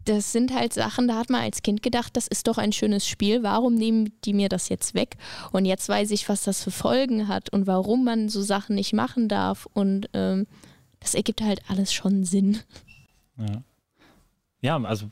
Das 0.05 0.31
sind 0.31 0.53
halt 0.53 0.74
Sachen, 0.74 1.07
da 1.07 1.15
hat 1.15 1.29
man 1.29 1.41
als 1.41 1.62
Kind 1.62 1.83
gedacht, 1.83 2.17
das 2.17 2.27
ist 2.27 2.48
doch 2.48 2.57
ein 2.57 2.71
schönes 2.71 3.07
Spiel, 3.07 3.43
warum 3.43 3.75
nehmen 3.75 4.12
die 4.25 4.33
mir 4.33 4.50
das 4.50 4.69
jetzt 4.69 4.95
weg? 4.95 5.17
Und 5.51 5.65
jetzt 5.65 5.88
weiß 5.88 6.10
ich, 6.12 6.27
was 6.27 6.43
das 6.43 6.63
für 6.63 6.71
Folgen 6.71 7.27
hat 7.27 7.53
und 7.53 7.67
warum 7.67 8.03
man 8.03 8.27
so 8.29 8.41
Sachen 8.41 8.75
nicht 8.75 8.93
machen 8.93 9.27
darf 9.27 9.67
und 9.74 10.10
ähm, 10.13 10.48
das 11.00 11.13
ergibt 11.13 11.41
halt 11.41 11.62
alles 11.67 11.93
schon 11.93 12.24
Sinn. 12.24 12.60
Ja, 13.38 13.63
ja 14.62 14.83
also 14.83 15.10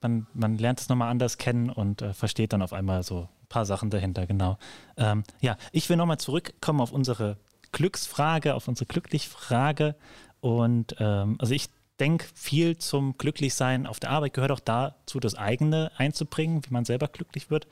man, 0.00 0.26
man 0.32 0.58
lernt 0.58 0.80
es 0.80 0.88
nochmal 0.88 1.10
anders 1.10 1.38
kennen 1.38 1.70
und 1.70 2.02
äh, 2.02 2.12
versteht 2.12 2.52
dann 2.52 2.62
auf 2.62 2.72
einmal 2.72 3.02
so 3.02 3.22
ein 3.22 3.46
paar 3.48 3.66
Sachen 3.66 3.90
dahinter, 3.90 4.26
genau. 4.26 4.58
Ähm, 4.96 5.24
ja, 5.40 5.56
ich 5.72 5.88
will 5.88 5.96
nochmal 5.96 6.18
zurückkommen 6.18 6.80
auf 6.80 6.92
unsere 6.92 7.36
Glücksfrage, 7.72 8.54
auf 8.54 8.68
unsere 8.68 8.86
Glücklichfrage. 8.86 9.96
Und 10.40 10.96
ähm, 10.98 11.36
also 11.38 11.54
ich 11.54 11.68
denke, 11.98 12.26
viel 12.34 12.78
zum 12.78 13.18
Glücklichsein 13.18 13.86
auf 13.86 14.00
der 14.00 14.10
Arbeit 14.10 14.34
gehört 14.34 14.52
auch 14.52 14.60
dazu, 14.60 15.20
das 15.20 15.34
eigene 15.34 15.90
einzubringen, 15.96 16.62
wie 16.64 16.72
man 16.72 16.84
selber 16.84 17.08
glücklich 17.08 17.50
wird. 17.50 17.66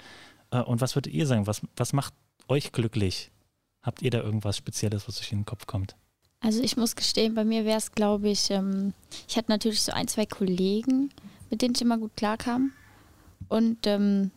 Äh, 0.51 0.61
und 0.61 0.81
was 0.81 0.95
würdet 0.97 1.13
ihr 1.13 1.27
sagen? 1.27 1.47
Was, 1.47 1.63
was 1.77 1.93
macht 1.93 2.15
euch 2.49 2.73
glücklich? 2.73 3.31
Habt 3.83 4.03
ihr 4.03 4.11
da 4.11 4.19
irgendwas 4.19 4.57
Spezielles, 4.57 5.07
was 5.07 5.21
euch 5.21 5.31
in 5.31 5.41
den 5.41 5.47
Kopf 5.47 5.67
kommt? 5.67 5.95
Also 6.41 6.63
ich 6.63 6.77
muss 6.77 6.97
gestehen, 6.97 7.35
bei 7.35 7.45
mir 7.45 7.65
wäre 7.65 7.79
es, 7.79 7.93
glaube 7.93 8.29
ich, 8.29 8.51
ähm, 8.51 8.93
ich 9.27 9.37
hatte 9.37 9.51
natürlich 9.51 9.83
so 9.83 9.93
ein, 9.93 10.07
zwei 10.07 10.27
Kollegen, 10.27 11.11
mit 11.51 11.63
denen 11.63 11.75
ich 11.75 11.83
immer 11.83 11.99
gut 11.99 12.17
klarkam. 12.17 12.73
Und 13.49 13.87
ähm, 13.87 14.31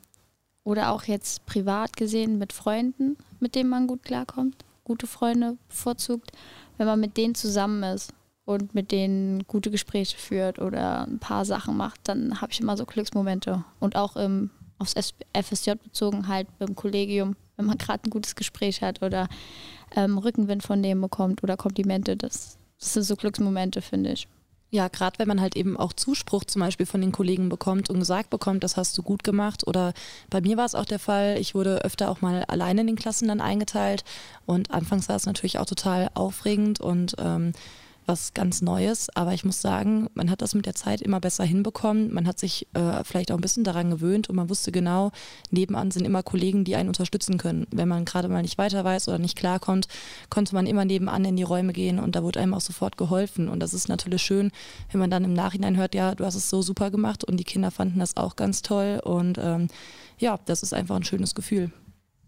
oder 0.64 0.92
auch 0.92 1.04
jetzt 1.06 1.46
privat 1.46 1.98
gesehen 1.98 2.38
mit 2.38 2.54
Freunden, 2.54 3.18
mit 3.40 3.56
denen 3.56 3.70
man 3.70 3.88
gut 3.88 4.04
klarkommt. 4.04 4.56
Gute 4.84 5.08
Freunde 5.08 5.58
bevorzugt. 5.68 6.32
wenn 6.78 6.88
man 6.88 7.00
mit 7.00 7.18
denen 7.18 7.36
zusammen 7.36 7.84
ist 7.84 8.14
und 8.46 8.74
mit 8.74 8.92
denen 8.92 9.44
gute 9.48 9.70
Gespräche 9.70 10.18
führt 10.18 10.60
oder 10.60 11.06
ein 11.06 11.20
paar 11.20 11.46
Sachen 11.46 11.76
macht, 11.76 12.00
dann 12.04 12.40
habe 12.40 12.52
ich 12.52 12.62
immer 12.62 12.78
so 12.78 12.86
Glücksmomente. 12.86 13.64
Und 13.80 13.96
auch 13.96 14.16
im, 14.16 14.50
aufs 14.78 14.96
FSJ 15.34 15.72
bezogen 15.84 16.28
halt 16.28 16.48
beim 16.58 16.76
Kollegium, 16.76 17.36
wenn 17.58 17.66
man 17.66 17.78
gerade 17.78 18.08
ein 18.08 18.10
gutes 18.10 18.36
Gespräch 18.36 18.82
hat 18.82 19.02
oder 19.02 19.28
ähm, 19.96 20.18
Rückenwind 20.18 20.64
von 20.64 20.82
dem 20.82 21.02
bekommt 21.02 21.44
oder 21.44 21.58
Komplimente, 21.58 22.16
das, 22.16 22.58
das 22.80 22.94
sind 22.94 23.04
so 23.04 23.16
Glücksmomente, 23.16 23.82
finde 23.82 24.14
ich. 24.14 24.28
Ja, 24.72 24.88
gerade 24.88 25.18
wenn 25.18 25.28
man 25.28 25.42
halt 25.42 25.56
eben 25.56 25.78
auch 25.78 25.94
Zuspruch 25.94 26.44
zum 26.44 26.60
Beispiel 26.60 26.86
von 26.86 27.02
den 27.02 27.12
Kollegen 27.12 27.50
bekommt 27.50 27.90
und 27.90 28.00
gesagt 28.00 28.30
bekommt, 28.30 28.64
das 28.64 28.78
hast 28.78 28.96
du 28.98 29.02
gut 29.02 29.24
gemacht. 29.24 29.66
Oder 29.66 29.94
bei 30.30 30.42
mir 30.42 30.58
war 30.58 30.66
es 30.66 30.76
auch 30.76 30.86
der 30.86 31.00
Fall, 31.00 31.38
ich 31.40 31.56
wurde 31.56 31.84
öfter 31.84 32.12
auch 32.12 32.22
mal 32.22 32.44
alleine 32.46 32.82
in 32.82 32.88
den 32.88 32.96
Klassen 32.96 33.28
dann 33.28 33.42
eingeteilt. 33.42 34.04
Und 34.46 34.70
anfangs 34.70 35.10
war 35.10 35.16
es 35.16 35.26
natürlich 35.26 35.58
auch 35.58 35.66
total 35.66 36.10
aufregend 36.14 36.80
und 36.80 37.16
ähm, 37.18 37.54
was 38.10 38.34
ganz 38.34 38.64
Neues, 38.64 39.08
aber 39.16 39.34
ich 39.36 39.46
muss 39.46 39.62
sagen, 39.62 40.10
man 40.16 40.32
hat 40.32 40.42
das 40.42 40.56
mit 40.56 40.66
der 40.66 40.74
Zeit 40.74 41.00
immer 41.00 41.20
besser 41.20 41.44
hinbekommen. 41.44 42.12
Man 42.12 42.26
hat 42.26 42.40
sich 42.40 42.68
äh, 42.74 43.04
vielleicht 43.04 43.32
auch 43.32 43.38
ein 43.38 43.42
bisschen 43.42 43.64
daran 43.64 43.92
gewöhnt 43.92 44.30
und 44.30 44.36
man 44.36 44.50
wusste 44.50 44.72
genau, 44.72 45.12
nebenan 45.52 45.92
sind 45.92 46.06
immer 46.06 46.24
Kollegen, 46.24 46.64
die 46.64 46.76
einen 46.76 46.90
unterstützen 46.90 47.38
können. 47.38 47.68
Wenn 47.70 47.88
man 47.88 48.06
gerade 48.06 48.28
mal 48.28 48.42
nicht 48.42 48.58
weiter 48.58 48.84
weiß 48.84 49.08
oder 49.10 49.20
nicht 49.20 49.38
klarkommt, 49.38 49.88
konnte 50.30 50.56
man 50.56 50.66
immer 50.66 50.86
nebenan 50.86 51.24
in 51.24 51.36
die 51.36 51.44
Räume 51.44 51.72
gehen 51.72 52.00
und 52.00 52.16
da 52.16 52.24
wurde 52.24 52.40
einem 52.40 52.56
auch 52.56 52.62
sofort 52.62 52.98
geholfen. 52.98 53.48
Und 53.48 53.60
das 53.60 53.76
ist 53.76 53.90
natürlich 53.90 54.24
schön, 54.24 54.52
wenn 54.92 55.00
man 55.00 55.12
dann 55.12 55.24
im 55.24 55.34
Nachhinein 55.34 55.78
hört, 55.78 55.94
ja, 55.94 56.16
du 56.16 56.26
hast 56.26 56.36
es 56.36 56.50
so 56.50 56.64
super 56.64 56.90
gemacht 56.90 57.24
und 57.24 57.38
die 57.38 57.44
Kinder 57.44 57.70
fanden 57.70 58.00
das 58.00 58.18
auch 58.18 58.36
ganz 58.36 58.64
toll. 58.64 59.00
Und 59.04 59.38
ähm, 59.38 59.68
ja, 60.18 60.40
das 60.46 60.64
ist 60.64 60.74
einfach 60.74 60.96
ein 60.96 61.04
schönes 61.04 61.36
Gefühl. 61.36 61.72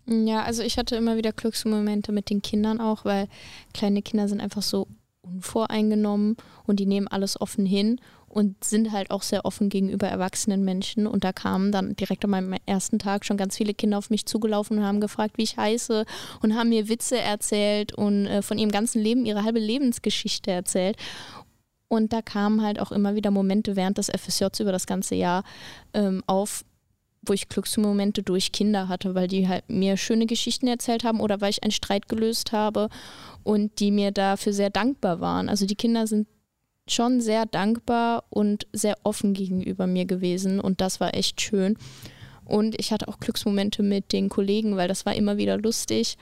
Ja, 0.05 0.43
also 0.43 0.61
ich 0.61 0.77
hatte 0.77 0.95
immer 0.95 1.17
wieder 1.17 1.31
Glücksmomente 1.31 2.11
mit 2.11 2.29
den 2.29 2.43
Kindern 2.43 2.79
auch, 2.79 3.03
weil 3.03 3.27
kleine 3.73 4.03
Kinder 4.03 4.27
sind 4.27 4.41
einfach 4.41 4.61
so 4.61 4.87
unvoreingenommen 5.23 6.37
und 6.65 6.79
die 6.79 6.85
nehmen 6.85 7.07
alles 7.07 7.39
offen 7.39 7.65
hin 7.65 7.99
und 8.27 8.63
sind 8.63 8.91
halt 8.91 9.11
auch 9.11 9.21
sehr 9.21 9.45
offen 9.45 9.69
gegenüber 9.69 10.07
erwachsenen 10.07 10.63
Menschen. 10.63 11.05
Und 11.05 11.23
da 11.23 11.33
kamen 11.33 11.71
dann 11.71 11.95
direkt 11.95 12.23
an 12.23 12.31
meinem 12.31 12.55
ersten 12.65 12.97
Tag 12.97 13.25
schon 13.25 13.37
ganz 13.37 13.57
viele 13.57 13.73
Kinder 13.73 13.97
auf 13.97 14.09
mich 14.09 14.25
zugelaufen 14.25 14.77
und 14.77 14.85
haben 14.85 15.01
gefragt, 15.01 15.37
wie 15.37 15.43
ich 15.43 15.57
heiße 15.57 16.05
und 16.41 16.55
haben 16.55 16.69
mir 16.69 16.87
Witze 16.87 17.19
erzählt 17.19 17.93
und 17.93 18.27
äh, 18.27 18.41
von 18.41 18.57
ihrem 18.57 18.71
ganzen 18.71 19.01
Leben 19.01 19.25
ihre 19.25 19.43
halbe 19.43 19.59
Lebensgeschichte 19.59 20.51
erzählt. 20.51 20.97
Und 21.89 22.13
da 22.13 22.21
kamen 22.21 22.61
halt 22.61 22.79
auch 22.79 22.93
immer 22.93 23.15
wieder 23.15 23.31
Momente 23.31 23.75
während 23.75 23.97
des 23.97 24.09
FSJs 24.09 24.61
über 24.61 24.71
das 24.71 24.87
ganze 24.87 25.15
Jahr 25.15 25.43
ähm, 25.93 26.23
auf, 26.25 26.63
wo 27.23 27.33
ich 27.33 27.49
Glücksmomente 27.49 28.23
durch 28.23 28.51
Kinder 28.51 28.87
hatte, 28.87 29.13
weil 29.13 29.27
die 29.27 29.47
halt 29.47 29.69
mir 29.69 29.97
schöne 29.97 30.25
Geschichten 30.25 30.67
erzählt 30.67 31.03
haben 31.03 31.19
oder 31.19 31.39
weil 31.39 31.51
ich 31.51 31.63
einen 31.63 31.71
Streit 31.71 32.09
gelöst 32.09 32.51
habe 32.51 32.89
und 33.43 33.79
die 33.79 33.91
mir 33.91 34.11
dafür 34.11 34.53
sehr 34.53 34.69
dankbar 34.69 35.19
waren. 35.19 35.47
Also 35.47 35.65
die 35.65 35.75
Kinder 35.75 36.07
sind 36.07 36.27
schon 36.87 37.21
sehr 37.21 37.45
dankbar 37.45 38.23
und 38.29 38.67
sehr 38.73 38.97
offen 39.03 39.33
gegenüber 39.33 39.85
mir 39.85 40.05
gewesen 40.05 40.59
und 40.59 40.81
das 40.81 40.99
war 40.99 41.13
echt 41.13 41.41
schön. 41.41 41.77
Und 42.43 42.79
ich 42.79 42.91
hatte 42.91 43.07
auch 43.07 43.19
Glücksmomente 43.19 43.83
mit 43.83 44.11
den 44.11 44.27
Kollegen, 44.27 44.75
weil 44.75 44.87
das 44.87 45.05
war 45.05 45.15
immer 45.15 45.37
wieder 45.37 45.57
lustig. 45.57 46.17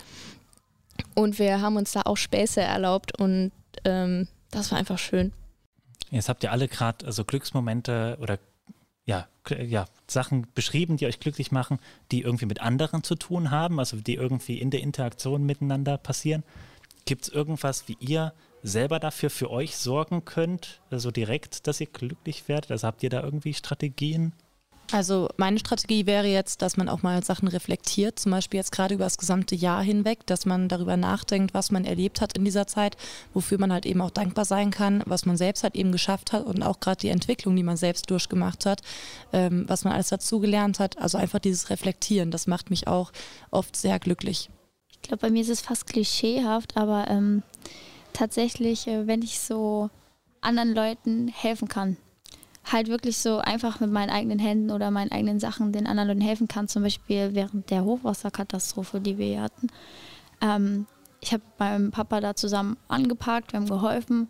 Und 1.15 1.39
wir 1.39 1.61
haben 1.61 1.77
uns 1.77 1.93
da 1.93 2.01
auch 2.03 2.17
Späße 2.17 2.61
erlaubt 2.61 3.17
und 3.17 3.51
ähm, 3.85 4.27
das 4.51 4.71
war 4.71 4.77
einfach 4.77 4.99
schön. 4.99 5.31
Jetzt 6.11 6.27
habt 6.27 6.43
ihr 6.43 6.51
alle 6.51 6.67
gerade 6.67 7.05
also 7.05 7.23
Glücksmomente 7.23 8.17
oder 8.21 8.37
ja, 9.09 9.27
ja, 9.49 9.85
Sachen 10.07 10.45
beschrieben, 10.53 10.97
die 10.97 11.07
euch 11.07 11.19
glücklich 11.19 11.51
machen, 11.51 11.79
die 12.11 12.21
irgendwie 12.21 12.45
mit 12.45 12.61
anderen 12.61 13.03
zu 13.03 13.15
tun 13.15 13.49
haben, 13.49 13.79
also 13.79 13.97
die 13.97 14.13
irgendwie 14.13 14.59
in 14.59 14.69
der 14.69 14.81
Interaktion 14.81 15.43
miteinander 15.43 15.97
passieren. 15.97 16.43
Gibt 17.05 17.23
es 17.23 17.29
irgendwas, 17.29 17.87
wie 17.87 17.97
ihr 17.99 18.33
selber 18.61 18.99
dafür 18.99 19.31
für 19.31 19.49
euch 19.49 19.77
sorgen 19.77 20.25
könnt, 20.25 20.81
so 20.91 20.95
also 20.95 21.11
direkt, 21.11 21.65
dass 21.65 21.81
ihr 21.81 21.87
glücklich 21.87 22.47
werdet? 22.47 22.69
Also 22.69 22.85
habt 22.85 23.01
ihr 23.01 23.09
da 23.09 23.23
irgendwie 23.23 23.55
Strategien? 23.55 24.33
Also 24.91 25.29
meine 25.37 25.59
Strategie 25.59 26.05
wäre 26.05 26.27
jetzt, 26.27 26.61
dass 26.61 26.77
man 26.77 26.89
auch 26.89 27.03
mal 27.03 27.23
Sachen 27.23 27.47
reflektiert, 27.47 28.19
zum 28.19 28.31
Beispiel 28.31 28.57
jetzt 28.57 28.71
gerade 28.71 28.95
über 28.95 29.03
das 29.03 29.17
gesamte 29.17 29.55
Jahr 29.55 29.83
hinweg, 29.83 30.25
dass 30.25 30.45
man 30.45 30.67
darüber 30.67 30.97
nachdenkt, 30.97 31.53
was 31.53 31.71
man 31.71 31.85
erlebt 31.85 32.21
hat 32.21 32.37
in 32.37 32.45
dieser 32.45 32.65
Zeit, 32.65 32.97
wofür 33.33 33.59
man 33.59 33.71
halt 33.71 33.85
eben 33.85 34.01
auch 34.01 34.09
dankbar 34.09 34.45
sein 34.45 34.71
kann, 34.71 35.03
was 35.05 35.25
man 35.25 35.37
selbst 35.37 35.63
halt 35.63 35.75
eben 35.75 35.91
geschafft 35.91 36.33
hat 36.33 36.45
und 36.45 36.63
auch 36.63 36.79
gerade 36.79 37.01
die 37.01 37.09
Entwicklung, 37.09 37.55
die 37.55 37.63
man 37.63 37.77
selbst 37.77 38.09
durchgemacht 38.09 38.65
hat, 38.65 38.81
ähm, 39.31 39.65
was 39.67 39.83
man 39.83 39.93
alles 39.93 40.09
dazugelernt 40.09 40.79
hat. 40.79 40.97
Also 40.97 41.17
einfach 41.17 41.39
dieses 41.39 41.69
Reflektieren, 41.69 42.31
das 42.31 42.47
macht 42.47 42.69
mich 42.69 42.87
auch 42.87 43.11
oft 43.51 43.75
sehr 43.75 43.99
glücklich. 43.99 44.49
Ich 44.89 45.01
glaube, 45.01 45.21
bei 45.21 45.29
mir 45.29 45.41
ist 45.41 45.49
es 45.49 45.61
fast 45.61 45.87
klischeehaft, 45.87 46.77
aber 46.77 47.07
ähm, 47.09 47.43
tatsächlich, 48.13 48.87
äh, 48.87 49.07
wenn 49.07 49.21
ich 49.21 49.39
so 49.39 49.89
anderen 50.41 50.73
Leuten 50.73 51.27
helfen 51.27 51.67
kann, 51.67 51.97
halt 52.63 52.87
wirklich 52.87 53.17
so 53.17 53.39
einfach 53.39 53.79
mit 53.79 53.91
meinen 53.91 54.09
eigenen 54.09 54.39
Händen 54.39 54.71
oder 54.71 54.91
meinen 54.91 55.11
eigenen 55.11 55.39
Sachen 55.39 55.71
den 55.71 55.87
anderen 55.87 56.09
Leuten 56.09 56.21
helfen 56.21 56.47
kann. 56.47 56.67
Zum 56.67 56.83
Beispiel 56.83 57.33
während 57.33 57.69
der 57.69 57.83
Hochwasserkatastrophe, 57.83 58.99
die 58.99 59.17
wir 59.17 59.25
hier 59.25 59.41
hatten. 59.41 59.67
Ähm, 60.41 60.85
ich 61.21 61.33
habe 61.33 61.43
meinem 61.57 61.91
Papa 61.91 62.21
da 62.21 62.35
zusammen 62.35 62.77
angepackt, 62.87 63.51
wir 63.51 63.59
haben 63.59 63.67
geholfen 63.67 64.29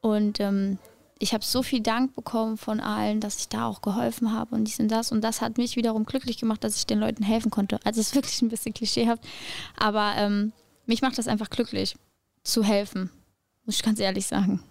und 0.00 0.40
ähm, 0.40 0.78
ich 1.18 1.34
habe 1.34 1.44
so 1.44 1.62
viel 1.62 1.80
Dank 1.80 2.14
bekommen 2.14 2.56
von 2.56 2.78
allen, 2.80 3.20
dass 3.20 3.40
ich 3.40 3.48
da 3.48 3.66
auch 3.66 3.82
geholfen 3.82 4.32
habe 4.32 4.54
und 4.54 4.64
dies 4.64 4.78
und 4.78 4.88
das. 4.88 5.10
Und 5.10 5.22
das 5.22 5.40
hat 5.40 5.58
mich 5.58 5.74
wiederum 5.74 6.04
glücklich 6.04 6.38
gemacht, 6.38 6.62
dass 6.62 6.76
ich 6.76 6.86
den 6.86 7.00
Leuten 7.00 7.24
helfen 7.24 7.50
konnte. 7.50 7.80
Also 7.84 8.00
es 8.00 8.08
ist 8.08 8.14
wirklich 8.14 8.40
ein 8.42 8.48
bisschen 8.48 8.74
klischeehaft, 8.74 9.22
aber 9.76 10.14
ähm, 10.16 10.52
mich 10.86 11.02
macht 11.02 11.18
das 11.18 11.28
einfach 11.28 11.50
glücklich, 11.50 11.96
zu 12.44 12.62
helfen, 12.62 13.10
muss 13.64 13.76
ich 13.76 13.82
ganz 13.82 13.98
ehrlich 13.98 14.26
sagen. 14.26 14.62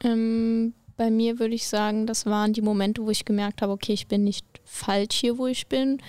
Ähm, 0.00 0.74
bei 0.96 1.10
mir 1.10 1.38
würde 1.38 1.54
ich 1.54 1.66
sagen, 1.68 2.06
das 2.06 2.26
waren 2.26 2.52
die 2.52 2.62
Momente, 2.62 3.04
wo 3.04 3.10
ich 3.10 3.24
gemerkt 3.24 3.62
habe, 3.62 3.72
okay, 3.72 3.92
ich 3.92 4.06
bin 4.06 4.24
nicht 4.24 4.46
falsch 4.64 5.16
hier, 5.16 5.38
wo 5.38 5.46
ich 5.46 5.66
bin. 5.66 6.00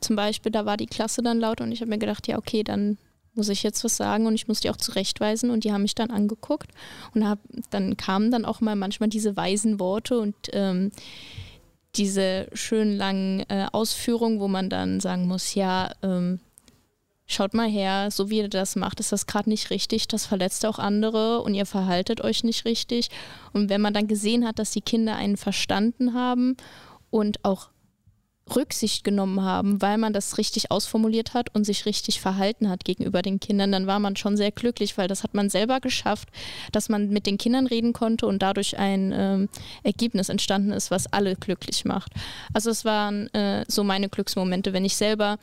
Zum 0.00 0.16
Beispiel, 0.16 0.52
da 0.52 0.66
war 0.66 0.76
die 0.76 0.86
Klasse 0.86 1.22
dann 1.22 1.40
laut 1.40 1.60
und 1.60 1.72
ich 1.72 1.80
habe 1.80 1.90
mir 1.90 1.98
gedacht, 1.98 2.26
ja, 2.28 2.38
okay, 2.38 2.62
dann 2.62 2.98
muss 3.34 3.48
ich 3.48 3.62
jetzt 3.62 3.82
was 3.84 3.96
sagen 3.96 4.26
und 4.26 4.34
ich 4.34 4.48
muss 4.48 4.60
die 4.60 4.70
auch 4.70 4.76
zurechtweisen 4.76 5.50
und 5.50 5.64
die 5.64 5.72
haben 5.72 5.82
mich 5.82 5.94
dann 5.94 6.10
angeguckt 6.10 6.70
und 7.14 7.26
hab, 7.26 7.38
dann 7.70 7.96
kamen 7.96 8.30
dann 8.30 8.44
auch 8.44 8.60
mal 8.60 8.76
manchmal 8.76 9.08
diese 9.08 9.36
weisen 9.36 9.80
Worte 9.80 10.20
und 10.20 10.34
ähm, 10.52 10.92
diese 11.96 12.48
schönen 12.52 12.96
langen 12.96 13.40
äh, 13.48 13.66
Ausführungen, 13.72 14.40
wo 14.40 14.48
man 14.48 14.68
dann 14.68 15.00
sagen 15.00 15.26
muss, 15.26 15.54
ja, 15.54 15.92
ähm, 16.02 16.40
schaut 17.26 17.54
mal 17.54 17.68
her, 17.68 18.10
so 18.10 18.30
wie 18.30 18.38
ihr 18.38 18.48
das 18.48 18.76
macht, 18.76 19.00
ist 19.00 19.12
das 19.12 19.26
gerade 19.26 19.48
nicht 19.48 19.70
richtig, 19.70 20.08
das 20.08 20.26
verletzt 20.26 20.66
auch 20.66 20.78
andere 20.78 21.40
und 21.42 21.54
ihr 21.54 21.66
verhaltet 21.66 22.20
euch 22.20 22.44
nicht 22.44 22.64
richtig. 22.64 23.08
Und 23.52 23.70
wenn 23.70 23.80
man 23.80 23.94
dann 23.94 24.08
gesehen 24.08 24.46
hat, 24.46 24.58
dass 24.58 24.72
die 24.72 24.82
Kinder 24.82 25.16
einen 25.16 25.36
verstanden 25.36 26.14
haben 26.14 26.56
und 27.10 27.44
auch 27.44 27.70
Rücksicht 28.54 29.04
genommen 29.04 29.40
haben, 29.40 29.80
weil 29.80 29.96
man 29.96 30.12
das 30.12 30.36
richtig 30.36 30.70
ausformuliert 30.70 31.32
hat 31.32 31.54
und 31.54 31.64
sich 31.64 31.86
richtig 31.86 32.20
verhalten 32.20 32.68
hat 32.68 32.84
gegenüber 32.84 33.22
den 33.22 33.40
Kindern, 33.40 33.72
dann 33.72 33.86
war 33.86 33.98
man 33.98 34.16
schon 34.16 34.36
sehr 34.36 34.50
glücklich, 34.50 34.98
weil 34.98 35.08
das 35.08 35.22
hat 35.22 35.32
man 35.32 35.48
selber 35.48 35.80
geschafft, 35.80 36.28
dass 36.70 36.90
man 36.90 37.08
mit 37.08 37.26
den 37.26 37.38
Kindern 37.38 37.66
reden 37.66 37.94
konnte 37.94 38.26
und 38.26 38.42
dadurch 38.42 38.78
ein 38.78 39.12
ähm, 39.14 39.48
Ergebnis 39.82 40.28
entstanden 40.28 40.72
ist, 40.72 40.90
was 40.90 41.10
alle 41.10 41.36
glücklich 41.36 41.86
macht. 41.86 42.12
Also 42.52 42.70
es 42.70 42.84
waren 42.84 43.32
äh, 43.32 43.64
so 43.66 43.82
meine 43.82 44.10
Glücksmomente, 44.10 44.74
wenn 44.74 44.84
ich 44.84 44.96
selber 44.96 45.38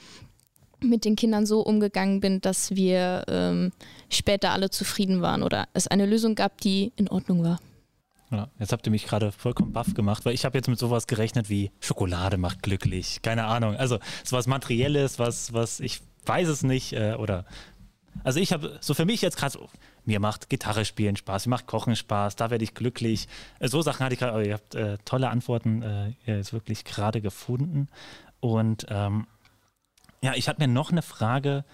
mit 0.84 1.06
den 1.06 1.16
Kindern 1.16 1.46
so 1.46 1.62
umgegangen 1.62 2.20
bin, 2.20 2.42
dass 2.42 2.76
wir 2.76 3.26
ähm, 3.28 3.72
später 4.10 4.52
alle 4.52 4.70
zufrieden 4.70 5.22
waren 5.22 5.44
oder 5.44 5.68
es 5.74 5.88
eine 5.88 6.06
Lösung 6.06 6.36
gab, 6.36 6.60
die 6.60 6.92
in 6.96 7.08
Ordnung 7.08 7.44
war. 7.44 7.60
Ja, 8.32 8.48
jetzt 8.60 8.72
habt 8.72 8.88
ihr 8.88 8.92
mich 8.92 9.06
gerade 9.06 9.32
vollkommen 9.34 9.74
baff 9.74 9.94
gemacht, 9.94 10.24
weil 10.26 10.34
ich 10.34 10.46
habe 10.46 10.58
jetzt 10.58 10.70
mit 10.70 10.80
sowas 10.80 11.06
gerechnet 11.06 11.50
wie 11.50 11.72
Schokolade 11.82 12.38
macht 12.38 12.64
glücklich, 12.64 13.22
keine 13.22 13.46
Ahnung. 13.46 13.76
Also 13.76 14.00
sowas 14.24 14.48
Materielles, 14.48 15.20
was, 15.20 15.54
was 15.54 15.82
ich 15.82 16.02
weiß 16.26 16.48
es 16.48 16.64
nicht 16.64 16.94
äh, 16.94 17.16
oder 17.18 17.46
also 18.24 18.40
ich 18.40 18.54
habe 18.54 18.78
so 18.82 18.94
für 18.94 19.06
mich 19.06 19.22
jetzt 19.22 19.38
gerade 19.38 19.54
so, 19.54 19.70
mir 20.06 20.20
macht 20.20 20.50
Gitarre 20.50 20.86
spielen 20.86 21.16
Spaß, 21.16 21.46
mir 21.46 21.52
macht 21.52 21.68
Kochen 21.68 21.96
Spaß, 21.96 22.36
da 22.36 22.50
werde 22.50 22.64
ich 22.64 22.74
glücklich. 22.74 23.28
Äh, 23.60 23.68
so 23.68 23.82
Sachen 23.82 24.04
hatte 24.04 24.14
ich 24.14 24.20
gerade, 24.20 24.46
ihr 24.46 24.54
habt 24.54 24.76
äh, 24.76 24.98
tolle 25.06 25.30
Antworten 25.30 25.82
äh, 25.82 26.14
jetzt 26.26 26.54
wirklich 26.54 26.86
gerade 26.86 27.22
gefunden 27.22 27.90
und 28.40 28.86
ähm, 28.90 29.28
ja, 30.24 30.34
ich 30.36 30.48
habe 30.48 30.62
mir 30.62 30.72
noch 30.72 30.92
eine 30.92 31.02
Frage 31.02 31.66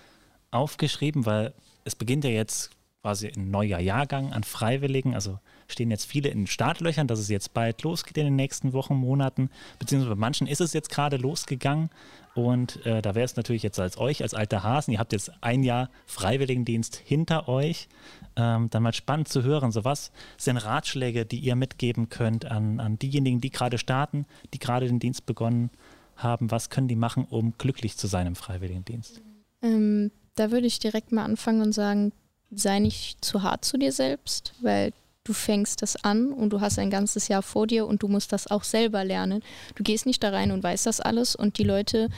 aufgeschrieben, 0.52 1.26
weil 1.26 1.54
es 1.84 1.96
beginnt 1.96 2.24
ja 2.24 2.30
jetzt 2.30 2.72
quasi 3.02 3.28
ein 3.28 3.52
neuer 3.52 3.80
Jahrgang 3.80 4.34
an 4.34 4.44
Freiwilligen. 4.44 5.14
Also 5.14 5.40
stehen 5.68 5.92
jetzt 5.92 6.06
viele 6.06 6.30
in 6.30 6.48
Startlöchern, 6.48 7.08
dass 7.08 7.20
es 7.20 7.30
jetzt 7.30 7.54
bald 7.54 7.84
losgeht 7.84 8.18
in 8.18 8.26
den 8.26 8.36
nächsten 8.36 8.74
Wochen, 8.74 8.96
Monaten. 8.96 9.50
Beziehungsweise 9.80 10.16
bei 10.16 10.20
manchen 10.20 10.48
ist 10.48 10.62
es 10.62 10.74
jetzt 10.74 10.90
gerade 10.90 11.18
losgegangen. 11.18 11.90
Und 12.36 12.86
äh, 12.86 13.02
da 13.02 13.16
wäre 13.16 13.26
es 13.26 13.36
natürlich 13.36 13.64
jetzt 13.64 13.80
als 13.80 13.98
euch, 13.98 14.22
als 14.22 14.34
alter 14.34 14.62
Hasen, 14.62 14.94
ihr 14.94 15.00
habt 15.00 15.12
jetzt 15.12 15.32
ein 15.42 15.64
Jahr 15.64 15.90
Freiwilligendienst 16.06 16.96
hinter 16.98 17.48
euch. 17.48 17.88
Ähm, 18.36 18.70
dann 18.70 18.84
mal 18.84 18.94
spannend 18.94 19.28
zu 19.28 19.44
hören, 19.44 19.72
so 19.72 19.84
was 19.84 20.12
sind 20.38 20.58
Ratschläge, 20.58 21.26
die 21.26 21.40
ihr 21.40 21.56
mitgeben 21.56 22.10
könnt 22.10 22.46
an, 22.46 22.80
an 22.80 23.00
diejenigen, 23.00 23.42
die 23.42 23.50
gerade 23.50 23.78
starten, 23.78 24.26
die 24.54 24.60
gerade 24.60 24.88
den 24.88 25.00
Dienst 25.00 25.26
begonnen 25.26 25.72
haben 25.74 25.97
haben, 26.18 26.52
was 26.52 26.70
können 26.70 26.88
die 26.88 26.96
machen, 26.96 27.26
um 27.30 27.54
glücklich 27.58 27.98
zu 27.98 28.08
sein 28.08 28.28
im 28.28 28.36
Freiwilligendienst? 28.36 29.22
Ähm, 29.62 30.12
da 30.36 30.52
würde 30.52 30.68
ich 30.68 30.80
direkt 30.80 31.12
mal 31.12 31.24
anfangen 31.24 31.62
und 31.62 31.74
sagen, 31.74 32.12
sei 32.52 32.80
nicht 32.80 33.24
zu 33.24 33.44
hart 33.44 33.66
zu 33.66 33.78
dir 33.78 33.92
selbst, 33.92 34.54
weil 34.62 34.94
du 35.28 35.34
fängst 35.34 35.82
das 35.82 36.04
an 36.04 36.32
und 36.32 36.52
du 36.52 36.62
hast 36.62 36.80
ein 36.80 36.90
ganzes 36.90 37.28
Jahr 37.28 37.42
vor 37.42 37.68
dir 37.68 37.86
und 37.86 38.02
du 38.02 38.08
musst 38.08 38.32
das 38.32 38.48
auch 38.48 38.64
selber 38.64 39.04
lernen. 39.04 39.44
Du 39.76 39.84
gehst 39.84 40.06
nicht 40.06 40.24
da 40.24 40.30
rein 40.30 40.52
und 40.52 40.64
weißt 40.64 40.86
das 40.86 41.02
alles 41.02 41.36
und 41.36 41.58
die 41.58 41.64
Leute, 41.64 42.10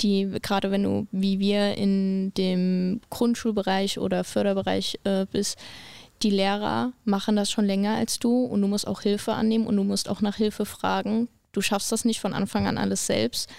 die 0.00 0.28
gerade 0.42 0.70
wenn 0.70 0.82
du 0.82 1.06
wie 1.12 1.38
wir 1.38 1.76
in 1.76 2.34
dem 2.34 3.00
Grundschulbereich 3.10 3.98
oder 3.98 4.24
Förderbereich 4.24 4.98
äh, 5.04 5.26
bist, 5.30 5.56
die 6.22 6.30
Lehrer 6.30 6.92
machen 7.04 7.36
das 7.36 7.50
schon 7.50 7.64
länger 7.64 7.94
als 7.94 8.18
du 8.18 8.44
und 8.44 8.60
du 8.60 8.66
musst 8.66 8.88
auch 8.88 9.02
Hilfe 9.02 9.34
annehmen 9.34 9.66
und 9.66 9.76
du 9.76 9.84
musst 9.84 10.08
auch 10.08 10.20
nach 10.20 10.36
Hilfe 10.36 10.66
fragen. 10.66 11.28
Du 11.58 11.62
schaffst 11.62 11.90
das 11.90 12.04
nicht 12.04 12.20
von 12.20 12.34
Anfang 12.34 12.68
an 12.68 12.78
alles 12.78 13.06
selbst. 13.06 13.50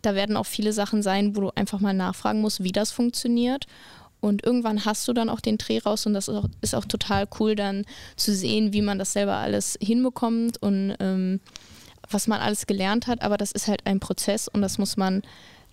Da 0.00 0.14
werden 0.14 0.38
auch 0.38 0.46
viele 0.46 0.72
Sachen 0.72 1.02
sein, 1.02 1.36
wo 1.36 1.42
du 1.42 1.50
einfach 1.54 1.80
mal 1.80 1.92
nachfragen 1.92 2.40
musst, 2.40 2.64
wie 2.64 2.72
das 2.72 2.90
funktioniert. 2.90 3.66
Und 4.20 4.42
irgendwann 4.42 4.86
hast 4.86 5.06
du 5.06 5.12
dann 5.12 5.28
auch 5.28 5.40
den 5.40 5.58
Dreh 5.58 5.76
raus 5.76 6.06
und 6.06 6.14
das 6.14 6.28
ist 6.28 6.34
auch, 6.34 6.48
ist 6.62 6.74
auch 6.74 6.86
total 6.86 7.28
cool 7.38 7.54
dann 7.54 7.84
zu 8.16 8.34
sehen, 8.34 8.72
wie 8.72 8.80
man 8.80 8.98
das 8.98 9.12
selber 9.12 9.34
alles 9.34 9.76
hinbekommt 9.82 10.62
und 10.62 10.96
ähm, 10.98 11.40
was 12.08 12.26
man 12.26 12.40
alles 12.40 12.66
gelernt 12.66 13.06
hat. 13.06 13.20
Aber 13.20 13.36
das 13.36 13.52
ist 13.52 13.68
halt 13.68 13.84
ein 13.84 14.00
Prozess 14.00 14.48
und 14.48 14.62
das 14.62 14.78
muss 14.78 14.96
man 14.96 15.20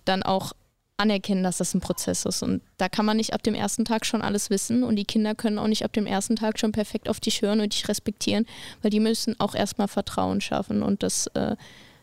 dann 0.04 0.22
auch 0.22 0.52
anerkennen, 1.00 1.42
dass 1.42 1.58
das 1.58 1.74
ein 1.74 1.80
Prozess 1.80 2.24
ist. 2.24 2.42
Und 2.42 2.60
da 2.76 2.88
kann 2.88 3.04
man 3.04 3.16
nicht 3.16 3.32
ab 3.32 3.42
dem 3.42 3.54
ersten 3.54 3.84
Tag 3.84 4.06
schon 4.06 4.22
alles 4.22 4.50
wissen 4.50 4.84
und 4.84 4.96
die 4.96 5.04
Kinder 5.04 5.34
können 5.34 5.58
auch 5.58 5.66
nicht 5.66 5.84
ab 5.84 5.92
dem 5.92 6.06
ersten 6.06 6.36
Tag 6.36 6.58
schon 6.58 6.72
perfekt 6.72 7.08
auf 7.08 7.20
dich 7.20 7.42
hören 7.42 7.60
und 7.60 7.72
dich 7.72 7.88
respektieren, 7.88 8.46
weil 8.82 8.90
die 8.90 9.00
müssen 9.00 9.38
auch 9.40 9.54
erstmal 9.54 9.88
Vertrauen 9.88 10.40
schaffen 10.40 10.82
und 10.82 11.02
das, 11.02 11.26
äh, 11.28 11.56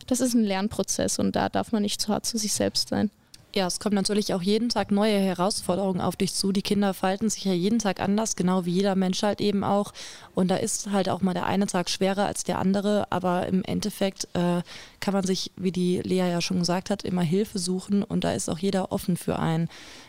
das 0.06 0.20
ist 0.20 0.34
ein 0.34 0.44
Lernprozess 0.44 1.18
und 1.18 1.36
da 1.36 1.48
darf 1.48 1.72
man 1.72 1.82
nicht 1.82 2.00
zu 2.00 2.12
hart 2.12 2.26
zu 2.26 2.36
sich 2.36 2.52
selbst 2.52 2.88
sein. 2.88 3.10
Ja, 3.58 3.66
es 3.66 3.80
kommen 3.80 3.96
natürlich 3.96 4.34
auch 4.34 4.42
jeden 4.42 4.68
Tag 4.68 4.92
neue 4.92 5.18
Herausforderungen 5.18 6.00
auf 6.00 6.14
dich 6.14 6.32
zu. 6.32 6.52
Die 6.52 6.62
Kinder 6.62 6.94
falten 6.94 7.28
sich 7.28 7.44
ja 7.44 7.52
jeden 7.52 7.80
Tag 7.80 7.98
anders, 7.98 8.36
genau 8.36 8.64
wie 8.66 8.70
jeder 8.70 8.94
Mensch 8.94 9.20
halt 9.24 9.40
eben 9.40 9.64
auch. 9.64 9.92
Und 10.32 10.46
da 10.46 10.54
ist 10.54 10.92
halt 10.92 11.08
auch 11.08 11.22
mal 11.22 11.34
der 11.34 11.44
eine 11.44 11.66
Tag 11.66 11.90
schwerer 11.90 12.26
als 12.26 12.44
der 12.44 12.60
andere. 12.60 13.10
Aber 13.10 13.48
im 13.48 13.64
Endeffekt 13.64 14.28
äh, 14.34 14.62
kann 15.00 15.12
man 15.12 15.24
sich, 15.24 15.50
wie 15.56 15.72
die 15.72 16.00
Lea 16.02 16.30
ja 16.30 16.40
schon 16.40 16.60
gesagt 16.60 16.88
hat, 16.88 17.02
immer 17.02 17.22
Hilfe 17.22 17.58
suchen. 17.58 18.04
Und 18.04 18.22
da 18.22 18.30
ist 18.30 18.48
auch 18.48 18.60
jeder 18.60 18.92
offen 18.92 19.16
für 19.16 19.40
einen. 19.40 19.68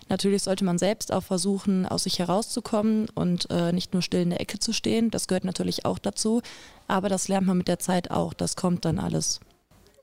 Natürlich 0.09 0.43
sollte 0.43 0.63
man 0.63 0.77
selbst 0.77 1.11
auch 1.11 1.23
versuchen, 1.23 1.87
aus 1.87 2.03
sich 2.03 2.19
herauszukommen 2.19 3.07
und 3.15 3.49
äh, 3.49 3.71
nicht 3.71 3.93
nur 3.93 4.03
still 4.03 4.21
in 4.21 4.29
der 4.29 4.41
Ecke 4.41 4.59
zu 4.59 4.73
stehen. 4.73 5.09
Das 5.09 5.27
gehört 5.27 5.43
natürlich 5.43 5.85
auch 5.85 5.97
dazu. 5.97 6.43
Aber 6.87 7.09
das 7.09 7.27
lernt 7.27 7.47
man 7.47 7.57
mit 7.57 7.67
der 7.67 7.79
Zeit 7.79 8.11
auch. 8.11 8.35
Das 8.35 8.55
kommt 8.55 8.85
dann 8.85 8.99
alles 8.99 9.39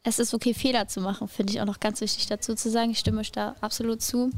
es 0.06 0.20
ist 0.20 0.34
okay, 0.34 0.54
Fehler 0.54 0.86
zu 0.86 1.00
machen, 1.00 1.26
finde 1.26 1.52
ich 1.52 1.60
auch 1.60 1.66
noch 1.66 1.80
ganz 1.80 2.00
wichtig 2.00 2.26
dazu 2.28 2.54
zu 2.54 2.70
sagen. 2.70 2.92
Ich 2.92 3.00
stimme 3.00 3.18
euch 3.20 3.32
da 3.32 3.56
absolut 3.60 4.00
zu, 4.00 4.30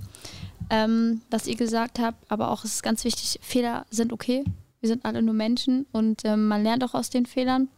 ähm, 0.70 1.20
was 1.30 1.46
ihr 1.46 1.56
gesagt 1.56 1.98
habt. 1.98 2.18
Aber 2.30 2.50
auch 2.50 2.64
es 2.64 2.76
ist 2.76 2.82
ganz 2.82 3.04
wichtig, 3.04 3.38
Fehler 3.42 3.84
sind 3.90 4.14
okay. 4.14 4.44
Wir 4.80 4.88
sind 4.88 5.04
alle 5.04 5.20
nur 5.20 5.34
Menschen 5.34 5.84
und 5.92 6.24
ähm, 6.24 6.48
man 6.48 6.62
lernt 6.62 6.82
auch 6.84 6.94
aus 6.94 7.10
den 7.10 7.26
Fehlern. 7.26 7.68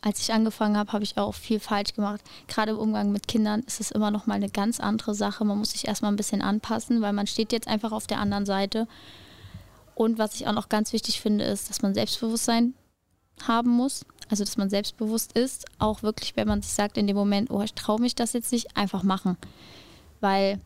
Als 0.00 0.18
ich 0.20 0.32
angefangen 0.32 0.76
habe, 0.76 0.92
habe 0.92 1.04
ich 1.04 1.16
auch 1.16 1.32
viel 1.32 1.60
falsch 1.60 1.92
gemacht. 1.92 2.22
Gerade 2.48 2.72
im 2.72 2.78
Umgang 2.78 3.12
mit 3.12 3.28
Kindern 3.28 3.60
ist 3.60 3.80
es 3.80 3.92
immer 3.92 4.10
noch 4.10 4.26
mal 4.26 4.34
eine 4.34 4.50
ganz 4.50 4.80
andere 4.80 5.14
Sache. 5.14 5.44
Man 5.44 5.58
muss 5.58 5.70
sich 5.70 5.86
erstmal 5.86 6.10
ein 6.10 6.16
bisschen 6.16 6.42
anpassen, 6.42 7.02
weil 7.02 7.12
man 7.12 7.28
steht 7.28 7.52
jetzt 7.52 7.68
einfach 7.68 7.92
auf 7.92 8.08
der 8.08 8.18
anderen 8.18 8.46
Seite. 8.46 8.88
Und 9.94 10.18
was 10.18 10.34
ich 10.34 10.48
auch 10.48 10.54
noch 10.54 10.68
ganz 10.70 10.92
wichtig 10.92 11.20
finde, 11.20 11.44
ist, 11.44 11.70
dass 11.70 11.82
man 11.82 11.94
Selbstbewusstsein 11.94 12.74
haben 13.46 13.70
muss. 13.70 14.04
Also, 14.30 14.44
dass 14.44 14.56
man 14.56 14.70
selbstbewusst 14.70 15.32
ist, 15.32 15.66
auch 15.78 16.04
wirklich, 16.04 16.36
wenn 16.36 16.46
man 16.46 16.62
sich 16.62 16.72
sagt 16.72 16.96
in 16.96 17.08
dem 17.08 17.16
Moment, 17.16 17.50
oh, 17.50 17.62
ich 17.62 17.74
traue 17.74 18.00
mich 18.00 18.14
das 18.14 18.32
jetzt 18.32 18.52
nicht, 18.52 18.76
einfach 18.76 19.02
machen. 19.02 19.36
Weil, 20.20 20.60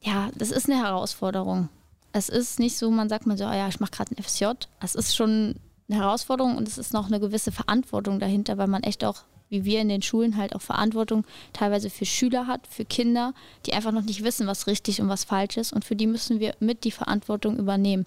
ja, 0.00 0.30
das 0.36 0.52
ist 0.52 0.70
eine 0.70 0.80
Herausforderung. 0.80 1.68
Es 2.12 2.28
ist 2.28 2.60
nicht 2.60 2.76
so, 2.76 2.90
man 2.90 3.08
sagt 3.08 3.26
man 3.26 3.36
so, 3.36 3.44
oh 3.44 3.52
ja, 3.52 3.68
ich 3.68 3.80
mache 3.80 3.90
gerade 3.90 4.14
ein 4.14 4.22
FSJ. 4.22 4.46
Es 4.80 4.94
ist 4.94 5.16
schon 5.16 5.56
eine 5.88 6.00
Herausforderung 6.00 6.56
und 6.56 6.68
es 6.68 6.78
ist 6.78 6.92
noch 6.92 7.06
eine 7.06 7.18
gewisse 7.18 7.50
Verantwortung 7.50 8.20
dahinter, 8.20 8.56
weil 8.56 8.68
man 8.68 8.84
echt 8.84 9.04
auch, 9.04 9.22
wie 9.48 9.64
wir 9.64 9.80
in 9.80 9.88
den 9.88 10.02
Schulen 10.02 10.36
halt 10.36 10.54
auch 10.54 10.62
Verantwortung 10.62 11.24
teilweise 11.52 11.90
für 11.90 12.06
Schüler 12.06 12.46
hat, 12.46 12.68
für 12.68 12.84
Kinder, 12.84 13.34
die 13.66 13.72
einfach 13.72 13.90
noch 13.90 14.02
nicht 14.02 14.22
wissen, 14.22 14.46
was 14.46 14.68
richtig 14.68 15.00
und 15.00 15.08
was 15.08 15.24
falsch 15.24 15.56
ist. 15.56 15.72
Und 15.72 15.84
für 15.84 15.96
die 15.96 16.06
müssen 16.06 16.38
wir 16.38 16.54
mit 16.60 16.84
die 16.84 16.92
Verantwortung 16.92 17.58
übernehmen. 17.58 18.06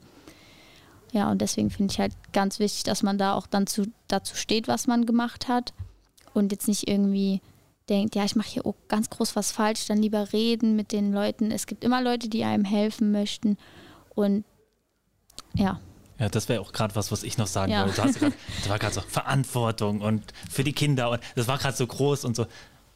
Ja, 1.13 1.29
und 1.29 1.41
deswegen 1.41 1.69
finde 1.69 1.93
ich 1.93 1.99
halt 1.99 2.11
ganz 2.33 2.57
wichtig, 2.57 2.83
dass 2.83 3.03
man 3.03 3.19
da 3.19 3.35
auch 3.35 3.45
dann 3.45 3.67
zu, 3.67 3.85
dazu 4.07 4.35
steht, 4.35 4.67
was 4.67 4.87
man 4.87 5.05
gemacht 5.05 5.47
hat 5.47 5.71
und 6.33 6.51
jetzt 6.51 6.67
nicht 6.67 6.89
irgendwie 6.89 7.39
denkt, 7.87 8.15
ja, 8.15 8.25
ich 8.25 8.35
mache 8.35 8.49
hier 8.49 8.65
auch 8.65 8.73
ganz 8.87 9.11
groß 9.11 9.35
was 9.35 9.51
falsch, 9.51 9.85
dann 9.85 9.99
lieber 9.99 10.33
reden 10.33 10.75
mit 10.75 10.91
den 10.91 11.13
Leuten. 11.13 11.51
Es 11.51 11.67
gibt 11.67 11.83
immer 11.83 12.01
Leute, 12.01 12.29
die 12.29 12.43
einem 12.43 12.65
helfen 12.65 13.11
möchten 13.11 13.57
und 14.15 14.43
ja. 15.53 15.79
Ja, 16.17 16.29
das 16.29 16.49
wäre 16.49 16.61
auch 16.61 16.71
gerade 16.71 16.95
was, 16.95 17.11
was 17.11 17.21
ich 17.21 17.37
noch 17.37 17.45
sagen 17.45 17.71
ja. 17.71 17.85
wollte. 17.85 18.01
Das 18.01 18.69
war 18.69 18.79
gerade 18.79 18.95
so 18.95 19.01
Verantwortung 19.01 20.01
und 20.01 20.23
für 20.49 20.63
die 20.63 20.73
Kinder 20.73 21.11
und 21.11 21.21
das 21.35 21.47
war 21.47 21.59
gerade 21.59 21.77
so 21.77 21.85
groß 21.85 22.25
und 22.25 22.35
so. 22.35 22.47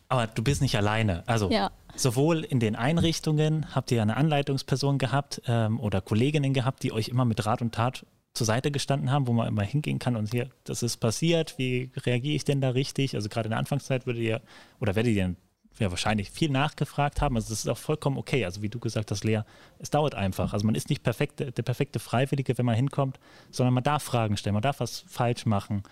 Aber 0.09 0.27
du 0.27 0.41
bist 0.41 0.61
nicht 0.61 0.75
alleine. 0.77 1.23
Also 1.27 1.51
ja. 1.51 1.71
sowohl 1.95 2.43
in 2.43 2.59
den 2.59 2.75
Einrichtungen 2.75 3.75
habt 3.75 3.91
ihr 3.91 4.01
eine 4.01 4.15
Anleitungsperson 4.15 4.97
gehabt 4.97 5.41
ähm, 5.47 5.79
oder 5.79 6.01
Kolleginnen 6.01 6.53
gehabt, 6.53 6.83
die 6.83 6.91
euch 6.91 7.09
immer 7.09 7.25
mit 7.25 7.45
Rat 7.45 7.61
und 7.61 7.73
Tat 7.75 8.05
zur 8.33 8.45
Seite 8.45 8.71
gestanden 8.71 9.11
haben, 9.11 9.27
wo 9.27 9.33
man 9.33 9.47
immer 9.47 9.63
hingehen 9.63 9.99
kann 9.99 10.15
und 10.15 10.31
hier, 10.31 10.49
das 10.63 10.83
ist 10.83 10.97
passiert, 10.97 11.57
wie 11.57 11.91
reagiere 11.97 12.35
ich 12.35 12.45
denn 12.45 12.61
da 12.61 12.69
richtig? 12.69 13.15
Also 13.15 13.29
gerade 13.29 13.47
in 13.47 13.51
der 13.51 13.59
Anfangszeit 13.59 14.05
würdet 14.05 14.21
ihr 14.21 14.41
oder 14.79 14.95
werdet 14.95 15.13
ihr 15.13 15.35
ja, 15.79 15.91
wahrscheinlich 15.91 16.31
viel 16.31 16.49
nachgefragt 16.49 17.21
haben. 17.21 17.35
Also 17.35 17.49
das 17.49 17.59
ist 17.59 17.67
auch 17.67 17.77
vollkommen 17.77 18.17
okay. 18.17 18.45
Also 18.45 18.61
wie 18.61 18.69
du 18.69 18.79
gesagt 18.79 19.11
hast, 19.11 19.23
Lea, 19.23 19.41
es 19.79 19.89
dauert 19.89 20.15
einfach. 20.15 20.53
Also 20.53 20.65
man 20.65 20.75
ist 20.75 20.89
nicht 20.89 21.03
perfekt, 21.03 21.39
der 21.39 21.63
perfekte 21.63 21.99
Freiwillige, 21.99 22.57
wenn 22.57 22.65
man 22.65 22.75
hinkommt, 22.75 23.19
sondern 23.51 23.73
man 23.73 23.83
darf 23.83 24.03
Fragen 24.03 24.37
stellen, 24.37 24.53
man 24.53 24.63
darf 24.63 24.79
was 24.79 25.03
falsch 25.07 25.45
machen, 25.45 25.83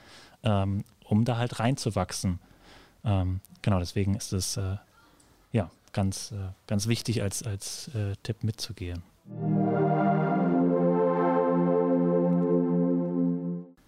ähm, 0.44 0.84
um 1.04 1.26
da 1.26 1.38
halt 1.38 1.60
reinzuwachsen. 1.60 2.40
Ähm, 3.06 3.40
genau, 3.62 3.80
deswegen 3.80 4.16
ist 4.16 4.34
es 4.34 4.58
äh, 4.58 4.78
ja 5.52 5.70
ganz, 5.94 6.32
äh, 6.32 6.50
ganz 6.68 6.88
wichtig 6.88 7.22
als, 7.22 7.44
als 7.44 7.90
äh, 7.90 8.16
Tipp 8.24 8.44
mitzugehen. 8.44 9.04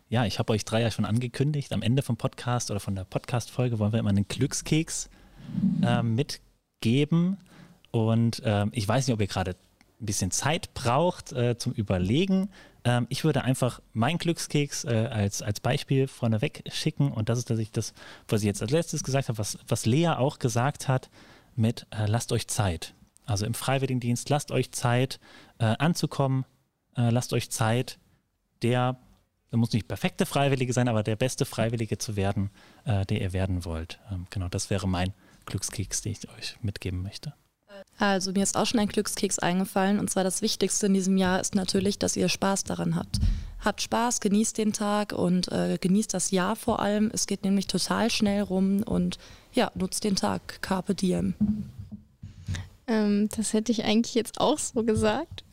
Ja, 0.10 0.26
ich 0.26 0.40
habe 0.40 0.54
euch 0.54 0.64
drei 0.64 0.82
ja 0.82 0.90
schon 0.90 1.06
angekündigt. 1.06 1.74
Am 1.74 1.82
Ende 1.82 2.02
vom 2.02 2.16
Podcast 2.16 2.72
oder 2.72 2.80
von 2.80 2.96
der 2.96 3.04
Podcast-Folge 3.04 3.78
wollen 3.78 3.92
wir 3.92 4.00
immer 4.00 4.10
einen 4.10 4.28
Glückskeks 4.28 5.10
äh, 5.82 6.02
mitgeben. 6.02 7.38
Und 7.92 8.42
äh, 8.44 8.68
ich 8.72 8.88
weiß 8.88 9.08
nicht, 9.08 9.14
ob 9.14 9.20
ihr 9.20 9.28
gerade 9.28 9.56
ein 10.00 10.06
bisschen 10.06 10.32
Zeit 10.32 10.74
braucht 10.74 11.34
äh, 11.34 11.58
zum 11.58 11.74
Überlegen. 11.74 12.50
Ähm, 12.84 13.08
ich 13.10 13.24
würde 13.24 13.44
einfach 13.44 13.82
meinen 13.94 14.18
Glückskeks 14.18 14.86
äh, 14.86 15.10
als, 15.12 15.42
als 15.42 15.60
Beispiel 15.60 16.08
vorneweg 16.08 16.64
schicken 16.72 17.12
und 17.12 17.30
das 17.30 17.40
ist 17.40 17.50
dass 17.50 17.60
ich 17.60 17.72
das, 17.72 17.94
was 18.28 18.42
ich 18.42 18.48
jetzt 18.48 18.62
als 18.62 18.72
letztes 18.72 19.04
gesagt 19.04 19.30
habe, 19.30 19.38
was, 19.38 19.58
was 19.68 19.86
Lea 19.86 20.10
auch 20.10 20.40
gesagt 20.40 20.88
hat, 20.88 21.10
mit 21.56 21.88
äh, 21.92 22.06
lasst 22.06 22.32
euch 22.32 22.48
Zeit. 22.48 22.94
Also 23.26 23.46
im 23.46 23.54
Freiwilligendienst, 23.54 24.30
lasst 24.30 24.52
euch 24.52 24.72
Zeit 24.72 25.20
äh, 25.60 25.76
anzukommen, 25.80 26.46
äh, 26.96 27.10
lasst 27.10 27.34
euch 27.34 27.50
Zeit, 27.50 28.00
der, 28.62 28.98
der 29.52 29.60
muss 29.60 29.74
nicht 29.74 29.88
perfekte 29.88 30.26
Freiwillige 30.26 30.74
sein, 30.74 30.88
aber 30.88 31.04
der 31.04 31.16
beste 31.16 31.46
Freiwillige 31.46 31.98
zu 31.98 32.16
werden, 32.16 32.52
äh, 32.86 33.06
der 33.06 33.22
ihr 33.22 33.34
werden 33.34 33.66
wollt. 33.66 34.00
Ähm, 34.12 34.28
genau, 34.30 34.48
das 34.48 34.70
wäre 34.70 34.88
mein 34.88 35.14
Glückskeks, 35.46 36.02
den 36.02 36.14
ich 36.14 36.30
euch 36.30 36.58
mitgeben 36.62 37.02
möchte. 37.02 37.34
Also 37.98 38.32
mir 38.32 38.44
ist 38.44 38.56
auch 38.56 38.66
schon 38.66 38.80
ein 38.80 38.88
Glückskeks 38.88 39.40
eingefallen 39.40 40.00
und 40.00 40.10
zwar 40.10 40.24
das 40.24 40.42
Wichtigste 40.42 40.86
in 40.86 40.94
diesem 40.94 41.18
Jahr 41.18 41.40
ist 41.40 41.56
natürlich, 41.56 41.98
dass 42.00 42.16
ihr 42.16 42.30
Spaß 42.30 42.64
daran 42.64 42.96
habt. 42.96 43.20
Habt 43.64 43.82
Spaß, 43.82 44.20
genießt 44.22 44.58
den 44.58 44.72
Tag 44.72 45.14
und 45.14 45.52
äh, 45.52 45.78
genießt 45.82 46.14
das 46.14 46.32
Jahr 46.32 46.56
vor 46.56 46.80
allem. 46.80 47.10
Es 47.14 47.26
geht 47.26 47.44
nämlich 47.44 47.68
total 47.68 48.10
schnell 48.10 48.42
rum 48.44 48.84
und 48.84 49.18
ja, 49.54 49.72
nutzt 49.74 50.04
den 50.04 50.16
Tag. 50.16 50.62
Carpe 50.62 50.94
diem. 50.94 51.34
Ähm, 52.86 53.30
das 53.36 53.54
hätte 53.54 53.72
ich 53.72 53.84
eigentlich 53.84 54.16
jetzt 54.16 54.40
auch 54.40 54.60
so 54.60 54.84
gesagt. 54.84 55.44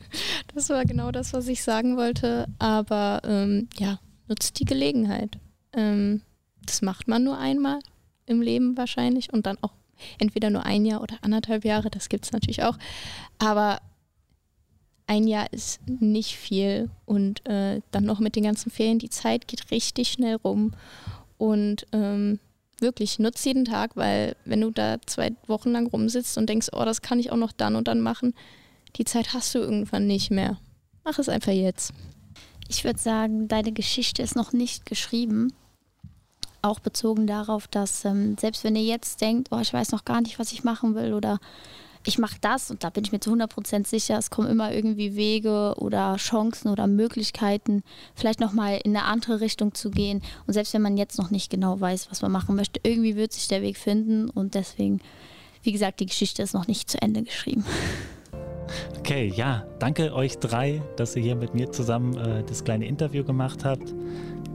Das 0.53 0.69
war 0.69 0.85
genau 0.85 1.11
das, 1.11 1.33
was 1.33 1.47
ich 1.47 1.63
sagen 1.63 1.97
wollte. 1.97 2.47
Aber 2.59 3.21
ähm, 3.25 3.67
ja, 3.77 3.99
nutzt 4.27 4.59
die 4.59 4.65
Gelegenheit. 4.65 5.37
Ähm, 5.73 6.21
das 6.63 6.81
macht 6.81 7.07
man 7.07 7.23
nur 7.23 7.37
einmal 7.37 7.79
im 8.25 8.41
Leben 8.41 8.77
wahrscheinlich 8.77 9.33
und 9.33 9.45
dann 9.45 9.57
auch 9.61 9.73
entweder 10.19 10.49
nur 10.49 10.65
ein 10.65 10.85
Jahr 10.85 11.01
oder 11.01 11.17
anderthalb 11.21 11.65
Jahre, 11.65 11.89
das 11.89 12.09
gibt 12.09 12.25
es 12.25 12.31
natürlich 12.31 12.63
auch. 12.63 12.77
Aber 13.39 13.79
ein 15.07 15.27
Jahr 15.27 15.51
ist 15.53 15.79
nicht 15.87 16.35
viel 16.35 16.89
und 17.05 17.47
äh, 17.47 17.81
dann 17.91 18.05
noch 18.05 18.19
mit 18.19 18.35
den 18.35 18.43
ganzen 18.43 18.71
Ferien, 18.71 18.99
die 18.99 19.09
Zeit 19.09 19.47
geht 19.47 19.71
richtig 19.71 20.09
schnell 20.09 20.35
rum 20.35 20.73
und 21.37 21.85
ähm, 21.91 22.39
wirklich 22.79 23.19
nutz 23.19 23.43
jeden 23.45 23.65
Tag, 23.65 23.95
weil 23.95 24.35
wenn 24.45 24.61
du 24.61 24.71
da 24.71 24.97
zwei 25.05 25.31
Wochen 25.47 25.71
lang 25.71 25.87
rumsitzt 25.87 26.37
und 26.37 26.49
denkst, 26.49 26.69
oh, 26.73 26.85
das 26.85 27.01
kann 27.01 27.19
ich 27.19 27.31
auch 27.31 27.37
noch 27.37 27.51
dann 27.51 27.75
und 27.75 27.87
dann 27.87 28.01
machen, 28.01 28.33
die 28.95 29.05
Zeit 29.05 29.33
hast 29.33 29.53
du 29.55 29.59
irgendwann 29.59 30.07
nicht 30.07 30.31
mehr. 30.31 30.57
Mach 31.03 31.19
es 31.19 31.29
einfach 31.29 31.51
jetzt. 31.51 31.93
Ich 32.67 32.83
würde 32.83 32.99
sagen, 32.99 33.47
deine 33.47 33.71
Geschichte 33.71 34.23
ist 34.23 34.35
noch 34.35 34.53
nicht 34.53 34.85
geschrieben 34.85 35.53
auch 36.65 36.79
bezogen 36.79 37.27
darauf, 37.27 37.67
dass 37.67 38.05
ähm, 38.05 38.35
selbst 38.39 38.63
wenn 38.63 38.75
ihr 38.75 38.83
jetzt 38.83 39.21
denkt, 39.21 39.49
oh, 39.51 39.59
ich 39.59 39.73
weiß 39.73 39.91
noch 39.91 40.05
gar 40.05 40.21
nicht, 40.21 40.39
was 40.39 40.51
ich 40.51 40.63
machen 40.63 40.95
will 40.95 41.13
oder 41.13 41.39
ich 42.07 42.19
mache 42.19 42.37
das 42.39 42.69
und 42.69 42.83
da 42.83 42.89
bin 42.89 43.03
ich 43.03 43.11
mir 43.11 43.19
zu 43.19 43.31
100% 43.31 43.87
sicher, 43.87 44.17
es 44.17 44.29
kommen 44.29 44.47
immer 44.47 44.71
irgendwie 44.71 45.15
Wege 45.15 45.73
oder 45.77 46.15
Chancen 46.17 46.69
oder 46.69 46.87
Möglichkeiten, 46.87 47.83
vielleicht 48.13 48.39
nochmal 48.39 48.79
in 48.83 48.95
eine 48.95 49.05
andere 49.05 49.41
Richtung 49.41 49.73
zu 49.73 49.89
gehen. 49.89 50.21
Und 50.45 50.53
selbst 50.53 50.73
wenn 50.73 50.83
man 50.83 50.97
jetzt 50.97 51.17
noch 51.17 51.31
nicht 51.31 51.49
genau 51.49 51.79
weiß, 51.79 52.11
was 52.11 52.21
man 52.21 52.31
machen 52.31 52.55
möchte, 52.55 52.79
irgendwie 52.83 53.15
wird 53.15 53.33
sich 53.33 53.47
der 53.47 53.61
Weg 53.61 53.77
finden 53.77 54.29
und 54.29 54.53
deswegen, 54.53 54.99
wie 55.63 55.71
gesagt, 55.71 55.99
die 55.99 56.05
Geschichte 56.05 56.43
ist 56.43 56.53
noch 56.53 56.67
nicht 56.67 56.89
zu 56.89 57.01
Ende 57.01 57.23
geschrieben. 57.23 57.65
Okay, 58.97 59.31
ja, 59.35 59.63
danke 59.77 60.11
euch 60.15 60.39
drei, 60.39 60.81
dass 60.97 61.15
ihr 61.15 61.21
hier 61.21 61.35
mit 61.35 61.53
mir 61.53 61.71
zusammen 61.71 62.17
äh, 62.17 62.43
das 62.43 62.63
kleine 62.63 62.87
Interview 62.87 63.23
gemacht 63.23 63.63
habt. 63.63 63.93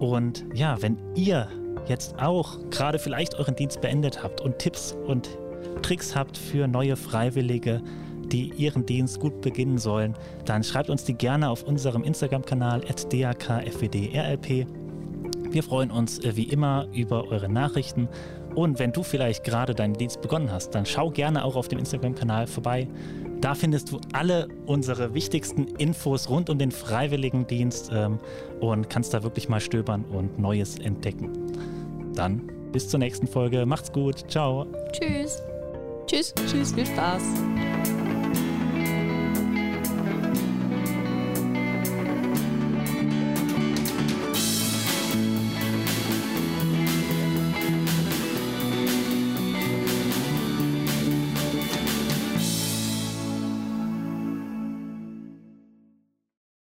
Und 0.00 0.44
ja, 0.52 0.82
wenn 0.82 0.98
ihr 1.14 1.48
jetzt 1.86 2.18
auch 2.18 2.58
gerade 2.70 2.98
vielleicht 2.98 3.34
euren 3.34 3.56
Dienst 3.56 3.80
beendet 3.80 4.22
habt 4.22 4.40
und 4.40 4.58
Tipps 4.58 4.96
und 5.06 5.28
Tricks 5.82 6.14
habt 6.14 6.36
für 6.36 6.68
neue 6.68 6.96
Freiwillige, 6.96 7.82
die 8.30 8.52
ihren 8.56 8.86
Dienst 8.86 9.20
gut 9.20 9.40
beginnen 9.40 9.78
sollen, 9.78 10.14
dann 10.44 10.62
schreibt 10.62 10.90
uns 10.90 11.04
die 11.04 11.14
gerne 11.14 11.50
auf 11.50 11.62
unserem 11.64 12.04
Instagram-Kanal 12.04 12.80
dakfwdrlp. 12.80 14.66
Wir 15.50 15.62
freuen 15.64 15.90
uns 15.90 16.20
äh, 16.20 16.36
wie 16.36 16.44
immer 16.44 16.86
über 16.92 17.28
eure 17.28 17.48
Nachrichten 17.48 18.08
und 18.54 18.78
wenn 18.78 18.92
du 18.92 19.02
vielleicht 19.02 19.44
gerade 19.44 19.74
deinen 19.74 19.94
Dienst 19.94 20.20
begonnen 20.20 20.50
hast, 20.50 20.74
dann 20.74 20.86
schau 20.86 21.10
gerne 21.10 21.44
auch 21.44 21.56
auf 21.56 21.68
dem 21.68 21.78
Instagram-Kanal 21.78 22.46
vorbei. 22.46 22.88
Da 23.40 23.54
findest 23.54 23.90
du 23.90 24.00
alle 24.12 24.48
unsere 24.66 25.14
wichtigsten 25.14 25.66
Infos 25.78 26.28
rund 26.28 26.50
um 26.50 26.58
den 26.58 26.70
Freiwilligendienst 26.70 27.90
ähm, 27.92 28.18
und 28.60 28.90
kannst 28.90 29.14
da 29.14 29.22
wirklich 29.22 29.48
mal 29.48 29.60
stöbern 29.60 30.04
und 30.04 30.38
Neues 30.38 30.78
entdecken. 30.78 31.49
Dann 32.14 32.42
bis 32.72 32.88
zur 32.88 32.98
nächsten 32.98 33.26
Folge. 33.26 33.66
Macht's 33.66 33.92
gut. 33.92 34.30
Ciao. 34.30 34.66
Tschüss. 34.92 35.42
Tschüss. 36.06 36.34
Tschüss. 36.46 36.72
Viel 36.72 36.86
Spaß. 36.86 37.22